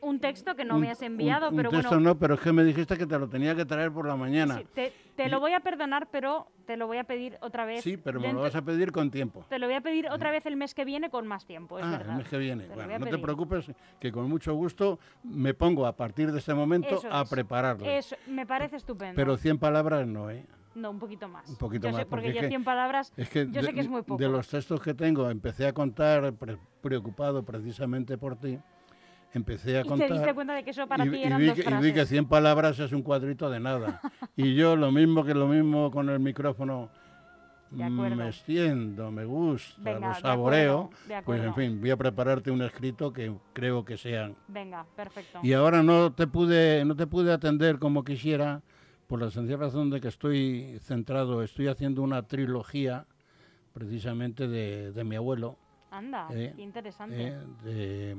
un 0.00 0.18
texto 0.20 0.54
que 0.56 0.64
no 0.64 0.74
un- 0.76 0.80
me 0.80 0.90
has 0.90 1.02
enviado, 1.02 1.48
un- 1.48 1.52
un 1.54 1.56
pero 1.58 1.70
texto 1.70 1.90
bueno, 1.90 2.00
no, 2.10 2.18
pero 2.18 2.34
es 2.34 2.40
que 2.40 2.52
me 2.52 2.64
dijiste 2.64 2.96
que 2.98 3.06
te 3.06 3.18
lo 3.18 3.28
tenía 3.28 3.54
que 3.54 3.64
traer 3.64 3.92
por 3.92 4.06
la 4.06 4.16
mañana. 4.16 4.58
sí, 4.58 4.66
te, 4.74 4.92
te 5.24 5.28
lo 5.30 5.40
voy 5.40 5.52
a 5.52 5.60
perdonar, 5.60 6.08
pero 6.10 6.46
te 6.66 6.76
lo 6.76 6.86
voy 6.86 6.98
a 6.98 7.04
pedir 7.04 7.36
otra 7.40 7.64
vez. 7.64 7.82
Sí, 7.82 7.96
pero 7.96 8.20
me 8.20 8.32
lo 8.32 8.40
vas 8.40 8.54
a 8.54 8.62
pedir 8.62 8.92
con 8.92 9.10
tiempo. 9.10 9.44
Te 9.48 9.58
lo 9.58 9.66
voy 9.66 9.74
a 9.76 9.80
pedir 9.80 10.08
otra 10.10 10.30
vez 10.30 10.46
el 10.46 10.56
mes 10.56 10.74
que 10.74 10.84
viene 10.84 11.10
con 11.10 11.26
más 11.26 11.46
tiempo, 11.46 11.78
es 11.78 11.84
ah, 11.84 11.90
verdad. 11.90 12.10
el 12.12 12.18
mes 12.18 12.28
que 12.28 12.38
viene. 12.38 12.64
Te 12.64 12.74
Bueno, 12.74 12.98
no 12.98 13.06
te 13.06 13.18
preocupes, 13.18 13.70
que 13.98 14.12
con 14.12 14.28
mucho 14.28 14.54
gusto 14.54 14.98
me 15.22 15.54
pongo 15.54 15.86
a 15.86 15.96
partir 15.96 16.32
de 16.32 16.38
este 16.38 16.54
momento 16.54 16.88
Eso 16.88 17.08
a 17.12 17.22
es. 17.22 17.30
prepararlo. 17.30 17.86
Eso, 17.86 18.16
me 18.26 18.46
parece 18.46 18.76
estupendo. 18.76 19.14
Pero 19.16 19.36
100 19.36 19.58
palabras 19.58 20.06
no, 20.06 20.30
¿eh? 20.30 20.46
No, 20.74 20.90
un 20.92 21.00
poquito 21.00 21.26
más. 21.28 21.48
Un 21.50 21.56
poquito 21.56 21.88
Yo 21.88 21.92
más, 21.92 22.00
sé, 22.02 22.06
porque, 22.06 22.26
porque 22.28 22.34
yo 22.36 22.40
que- 22.42 22.48
100 22.48 22.62
palabras, 22.64 23.12
Es 23.16 23.28
que 23.28 23.46
yo 23.46 23.60
de, 23.60 23.62
sé 23.64 23.74
que 23.74 23.80
es 23.80 23.88
muy 23.88 24.02
poco. 24.02 24.22
de 24.22 24.28
los 24.28 24.46
textos 24.48 24.80
que 24.80 24.94
tengo, 24.94 25.28
empecé 25.28 25.66
a 25.66 25.72
contar, 25.72 26.32
pre- 26.34 26.58
preocupado 26.80 27.42
precisamente 27.44 28.16
por 28.16 28.36
ti, 28.36 28.58
empecé 29.32 29.78
a 29.78 29.80
y 29.82 29.84
contar... 29.84 30.08
te 30.08 30.14
diste 30.14 30.34
cuenta 30.34 30.54
de 30.54 30.64
que 30.64 30.70
eso 30.70 30.86
para 30.86 31.04
y, 31.04 31.10
ti 31.10 31.16
y 31.18 31.22
eran 31.24 31.40
vi 31.40 31.46
dos 31.46 31.54
que, 31.58 31.70
y 31.70 31.74
vi 31.74 31.92
que 31.92 32.06
100 32.06 32.26
palabras 32.26 32.78
es 32.78 32.92
un 32.92 33.02
cuadrito 33.02 33.50
de 33.50 33.60
nada. 33.60 34.00
y 34.36 34.54
yo 34.54 34.76
lo 34.76 34.90
mismo 34.90 35.24
que 35.24 35.34
lo 35.34 35.46
mismo 35.46 35.90
con 35.90 36.08
el 36.08 36.20
micrófono 36.20 36.88
acuerdo. 37.72 38.16
me 38.16 38.28
extiendo, 38.28 39.10
me 39.10 39.24
gusta, 39.24 39.80
Venga, 39.82 40.08
lo 40.08 40.14
de 40.14 40.20
saboreo, 40.20 40.78
acuerdo, 40.80 41.06
de 41.06 41.22
pues 41.22 41.42
en 41.42 41.54
fin, 41.54 41.80
voy 41.80 41.90
a 41.90 41.96
prepararte 41.96 42.50
un 42.50 42.62
escrito 42.62 43.12
que 43.12 43.32
creo 43.52 43.84
que 43.84 43.96
sean. 43.96 44.34
Venga, 44.48 44.84
perfecto. 44.96 45.38
Y 45.42 45.52
ahora 45.52 45.82
no 45.82 46.12
te 46.12 46.26
pude, 46.26 46.84
no 46.84 46.96
te 46.96 47.06
pude 47.06 47.32
atender 47.32 47.78
como 47.78 48.02
quisiera, 48.04 48.62
por 49.06 49.20
la 49.20 49.30
sencilla 49.30 49.56
razón 49.56 49.90
de 49.90 50.00
que 50.00 50.08
estoy 50.08 50.78
centrado, 50.80 51.42
estoy 51.42 51.68
haciendo 51.68 52.02
una 52.02 52.22
trilogía 52.26 53.06
precisamente 53.72 54.48
de, 54.48 54.92
de 54.92 55.04
mi 55.04 55.16
abuelo. 55.16 55.56
Anda, 55.90 56.28
Eh, 56.32 56.52
qué 56.56 56.62
interesante. 56.62 57.28
eh, 57.28 57.38
de- 57.64 58.16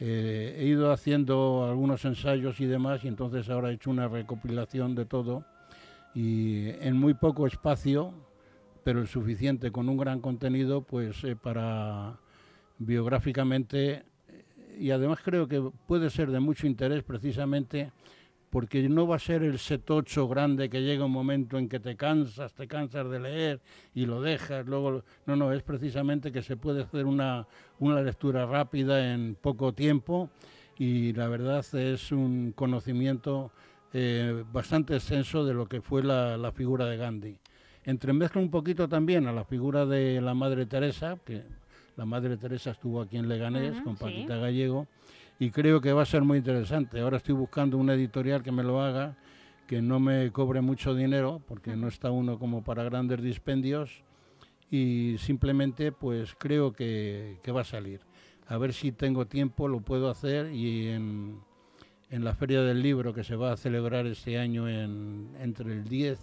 eh, 0.00 0.56
he 0.58 0.66
ido 0.66 0.92
haciendo 0.92 1.66
algunos 1.68 2.04
ensayos 2.04 2.60
y 2.60 2.66
demás, 2.66 3.04
y 3.04 3.08
entonces 3.08 3.48
ahora 3.50 3.70
he 3.70 3.74
hecho 3.74 3.90
una 3.90 4.08
recopilación 4.08 4.94
de 4.94 5.06
todo, 5.06 5.44
y 6.14 6.68
en 6.80 6.96
muy 6.96 7.14
poco 7.14 7.46
espacio, 7.46 8.12
pero 8.84 9.00
el 9.00 9.08
suficiente, 9.08 9.70
con 9.70 9.88
un 9.88 9.96
gran 9.96 10.20
contenido, 10.20 10.82
pues 10.82 11.22
eh, 11.24 11.36
para 11.36 12.18
biográficamente, 12.78 14.04
eh, 14.28 14.76
y 14.78 14.90
además 14.92 15.18
creo 15.24 15.48
que 15.48 15.60
puede 15.86 16.10
ser 16.10 16.30
de 16.30 16.40
mucho 16.40 16.66
interés 16.66 17.02
precisamente 17.02 17.92
porque 18.50 18.88
no 18.88 19.06
va 19.06 19.16
a 19.16 19.18
ser 19.18 19.42
el 19.42 19.58
setocho 19.58 20.26
grande 20.28 20.70
que 20.70 20.82
llega 20.82 21.04
un 21.04 21.12
momento 21.12 21.58
en 21.58 21.68
que 21.68 21.80
te 21.80 21.96
cansas, 21.96 22.54
te 22.54 22.66
cansas 22.66 23.08
de 23.10 23.20
leer 23.20 23.60
y 23.94 24.06
lo 24.06 24.22
dejas, 24.22 24.66
luego... 24.66 25.04
No, 25.26 25.36
no, 25.36 25.52
es 25.52 25.62
precisamente 25.62 26.32
que 26.32 26.42
se 26.42 26.56
puede 26.56 26.82
hacer 26.82 27.04
una, 27.04 27.46
una 27.78 28.00
lectura 28.00 28.46
rápida 28.46 29.12
en 29.12 29.36
poco 29.40 29.72
tiempo 29.74 30.30
y 30.78 31.12
la 31.12 31.28
verdad 31.28 31.64
es 31.74 32.12
un 32.12 32.52
conocimiento 32.52 33.50
eh, 33.92 34.44
bastante 34.52 34.94
extenso 34.94 35.44
de 35.44 35.54
lo 35.54 35.66
que 35.66 35.80
fue 35.80 36.02
la, 36.02 36.36
la 36.36 36.52
figura 36.52 36.86
de 36.86 36.96
Gandhi. 36.96 37.36
Entremezcla 37.84 38.40
un 38.40 38.50
poquito 38.50 38.88
también 38.88 39.26
a 39.26 39.32
la 39.32 39.44
figura 39.44 39.86
de 39.86 40.20
la 40.20 40.34
Madre 40.34 40.66
Teresa, 40.66 41.18
que 41.24 41.42
la 41.96 42.04
Madre 42.04 42.36
Teresa 42.36 42.70
estuvo 42.70 43.00
aquí 43.00 43.16
en 43.16 43.28
Leganés 43.28 43.80
con 43.82 43.96
sí. 43.96 44.04
Paquita 44.04 44.36
Gallego, 44.36 44.86
y 45.38 45.50
creo 45.50 45.80
que 45.80 45.92
va 45.92 46.02
a 46.02 46.06
ser 46.06 46.22
muy 46.22 46.38
interesante. 46.38 47.00
Ahora 47.00 47.18
estoy 47.18 47.34
buscando 47.34 47.78
una 47.78 47.94
editorial 47.94 48.42
que 48.42 48.52
me 48.52 48.62
lo 48.62 48.80
haga, 48.80 49.16
que 49.66 49.80
no 49.82 50.00
me 50.00 50.32
cobre 50.32 50.60
mucho 50.60 50.94
dinero, 50.94 51.42
porque 51.46 51.76
no 51.76 51.88
está 51.88 52.10
uno 52.10 52.38
como 52.38 52.64
para 52.64 52.82
grandes 52.84 53.22
dispendios, 53.22 54.02
y 54.70 55.16
simplemente 55.18 55.92
pues 55.92 56.34
creo 56.38 56.72
que, 56.72 57.38
que 57.42 57.52
va 57.52 57.62
a 57.62 57.64
salir. 57.64 58.00
A 58.46 58.56
ver 58.58 58.72
si 58.72 58.92
tengo 58.92 59.26
tiempo, 59.26 59.68
lo 59.68 59.80
puedo 59.80 60.10
hacer 60.10 60.52
y 60.52 60.88
en, 60.88 61.40
en 62.10 62.24
la 62.24 62.34
Feria 62.34 62.62
del 62.62 62.82
Libro 62.82 63.12
que 63.12 63.24
se 63.24 63.36
va 63.36 63.52
a 63.52 63.56
celebrar 63.56 64.06
este 64.06 64.38
año 64.38 64.68
en, 64.68 65.30
entre 65.38 65.72
el 65.72 65.84
10, 65.84 66.18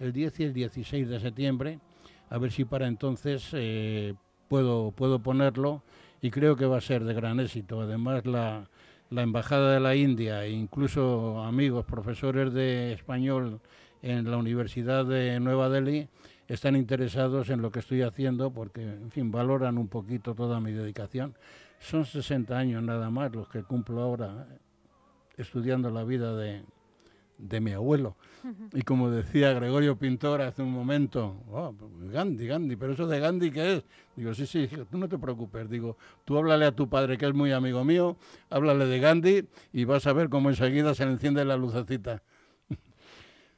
el 0.00 0.12
10 0.12 0.40
y 0.40 0.44
el 0.44 0.52
16 0.52 1.08
de 1.08 1.20
septiembre, 1.20 1.80
a 2.28 2.38
ver 2.38 2.52
si 2.52 2.64
para 2.64 2.86
entonces 2.86 3.48
eh, 3.52 4.14
puedo, 4.48 4.92
puedo 4.92 5.20
ponerlo 5.20 5.82
y 6.24 6.30
creo 6.30 6.56
que 6.56 6.64
va 6.64 6.78
a 6.78 6.80
ser 6.80 7.04
de 7.04 7.12
gran 7.12 7.38
éxito. 7.38 7.82
Además, 7.82 8.24
la, 8.24 8.66
la 9.10 9.22
Embajada 9.22 9.74
de 9.74 9.80
la 9.80 9.94
India 9.94 10.46
e 10.46 10.52
incluso 10.52 11.44
amigos, 11.44 11.84
profesores 11.84 12.54
de 12.54 12.94
español 12.94 13.60
en 14.00 14.30
la 14.30 14.38
Universidad 14.38 15.04
de 15.04 15.38
Nueva 15.38 15.68
Delhi 15.68 16.08
están 16.48 16.76
interesados 16.76 17.50
en 17.50 17.60
lo 17.60 17.70
que 17.70 17.80
estoy 17.80 18.00
haciendo 18.00 18.50
porque, 18.50 18.80
en 18.84 19.10
fin, 19.10 19.30
valoran 19.30 19.76
un 19.76 19.88
poquito 19.88 20.34
toda 20.34 20.60
mi 20.60 20.72
dedicación. 20.72 21.34
Son 21.78 22.06
60 22.06 22.56
años 22.56 22.82
nada 22.82 23.10
más 23.10 23.30
los 23.30 23.46
que 23.48 23.62
cumplo 23.62 24.00
ahora 24.00 24.46
eh, 24.50 24.58
estudiando 25.36 25.90
la 25.90 26.04
vida 26.04 26.34
de, 26.34 26.62
de 27.38 27.60
mi 27.60 27.72
abuelo. 27.72 28.16
Y 28.72 28.82
como 28.82 29.10
decía 29.10 29.52
Gregorio 29.52 29.96
Pintor 29.96 30.42
hace 30.42 30.62
un 30.62 30.70
momento, 30.70 31.42
"Oh, 31.50 31.74
Gandhi, 32.12 32.46
Gandhi, 32.46 32.76
pero 32.76 32.92
eso 32.92 33.06
de 33.06 33.18
Gandhi, 33.18 33.50
¿qué 33.50 33.76
es? 33.76 33.84
Digo, 34.16 34.34
sí, 34.34 34.46
sí, 34.46 34.68
tú 34.90 34.98
no 34.98 35.08
te 35.08 35.18
preocupes. 35.18 35.68
Digo, 35.68 35.96
tú 36.24 36.36
háblale 36.36 36.66
a 36.66 36.72
tu 36.72 36.88
padre, 36.88 37.16
que 37.16 37.26
es 37.26 37.34
muy 37.34 37.52
amigo 37.52 37.84
mío, 37.84 38.16
háblale 38.50 38.86
de 38.86 38.98
Gandhi 39.00 39.48
y 39.72 39.84
vas 39.84 40.06
a 40.06 40.12
ver 40.12 40.28
cómo 40.28 40.50
enseguida 40.50 40.94
se 40.94 41.06
le 41.06 41.12
enciende 41.12 41.44
la 41.44 41.56
lucecita. 41.56 42.22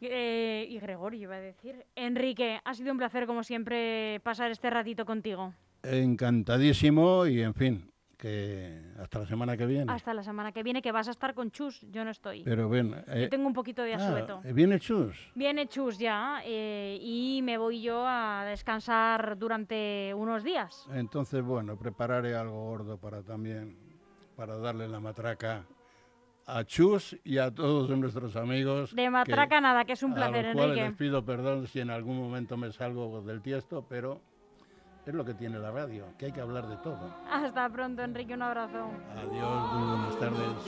Eh, 0.02 0.66
y 0.68 0.78
Gregorio 0.78 1.18
iba 1.20 1.36
a 1.36 1.40
decir. 1.40 1.86
Enrique, 1.96 2.60
ha 2.62 2.74
sido 2.74 2.92
un 2.92 2.98
placer 2.98 3.26
como 3.26 3.42
siempre 3.42 4.20
pasar 4.22 4.50
este 4.50 4.68
ratito 4.68 5.06
contigo. 5.06 5.54
Encantadísimo 5.82 7.26
y, 7.26 7.40
en 7.40 7.54
fin, 7.54 7.90
que 8.16 8.80
hasta 8.98 9.18
la 9.20 9.26
semana 9.26 9.56
que 9.56 9.66
viene. 9.66 9.92
Hasta 9.92 10.14
la 10.14 10.22
semana 10.22 10.52
que 10.52 10.62
viene, 10.62 10.80
que 10.80 10.92
vas 10.92 11.08
a 11.08 11.10
estar 11.10 11.34
con 11.34 11.50
Chus. 11.50 11.80
Yo 11.90 12.04
no 12.04 12.10
estoy. 12.10 12.42
Pero 12.42 12.68
ven, 12.68 12.90
Yo 12.90 13.12
eh, 13.14 13.28
tengo 13.28 13.46
un 13.46 13.52
poquito 13.52 13.82
de 13.82 13.94
ah, 13.94 13.96
asueto. 13.96 14.40
¿viene 14.52 14.78
Chus? 14.78 15.30
Viene 15.34 15.66
Chus 15.68 15.98
ya 15.98 16.40
eh, 16.44 16.98
y 17.00 17.40
me 17.42 17.58
voy 17.58 17.82
yo 17.82 18.04
a 18.06 18.44
descansar 18.46 19.36
durante 19.38 20.12
unos 20.14 20.42
días. 20.42 20.86
Entonces, 20.92 21.42
bueno, 21.42 21.76
prepararé 21.76 22.34
algo 22.34 22.64
gordo 22.64 22.98
para 22.98 23.22
también, 23.22 23.76
para 24.36 24.56
darle 24.56 24.88
la 24.88 25.00
matraca 25.00 25.66
a 26.46 26.64
Chus 26.64 27.16
y 27.24 27.38
a 27.38 27.54
todos 27.54 27.90
nuestros 27.90 28.36
amigos. 28.36 28.94
De 28.94 29.02
que- 29.02 29.10
matraca 29.10 29.60
nada, 29.60 29.84
que 29.84 29.92
es 29.92 30.02
un 30.02 30.12
a 30.12 30.14
placer, 30.14 30.44
los 30.46 30.54
cuales 30.54 30.78
Enrique. 30.78 30.88
les 30.88 30.96
pido 30.96 31.24
perdón 31.24 31.66
si 31.66 31.80
en 31.80 31.90
algún 31.90 32.18
momento 32.18 32.56
me 32.56 32.72
salgo 32.72 33.20
del 33.22 33.42
tiesto, 33.42 33.84
pero 33.88 34.22
es 35.06 35.14
lo 35.14 35.24
que 35.24 35.34
tiene 35.34 35.58
la 35.60 35.70
radio, 35.70 36.04
que 36.18 36.26
hay 36.26 36.32
que 36.32 36.40
hablar 36.40 36.66
de 36.66 36.76
todo. 36.78 37.14
Hasta 37.30 37.68
pronto, 37.68 38.02
Enrique, 38.02 38.34
un 38.34 38.42
abrazo. 38.42 38.90
Adiós, 39.16 39.70
buenas 39.72 40.18
tardes. 40.18 40.66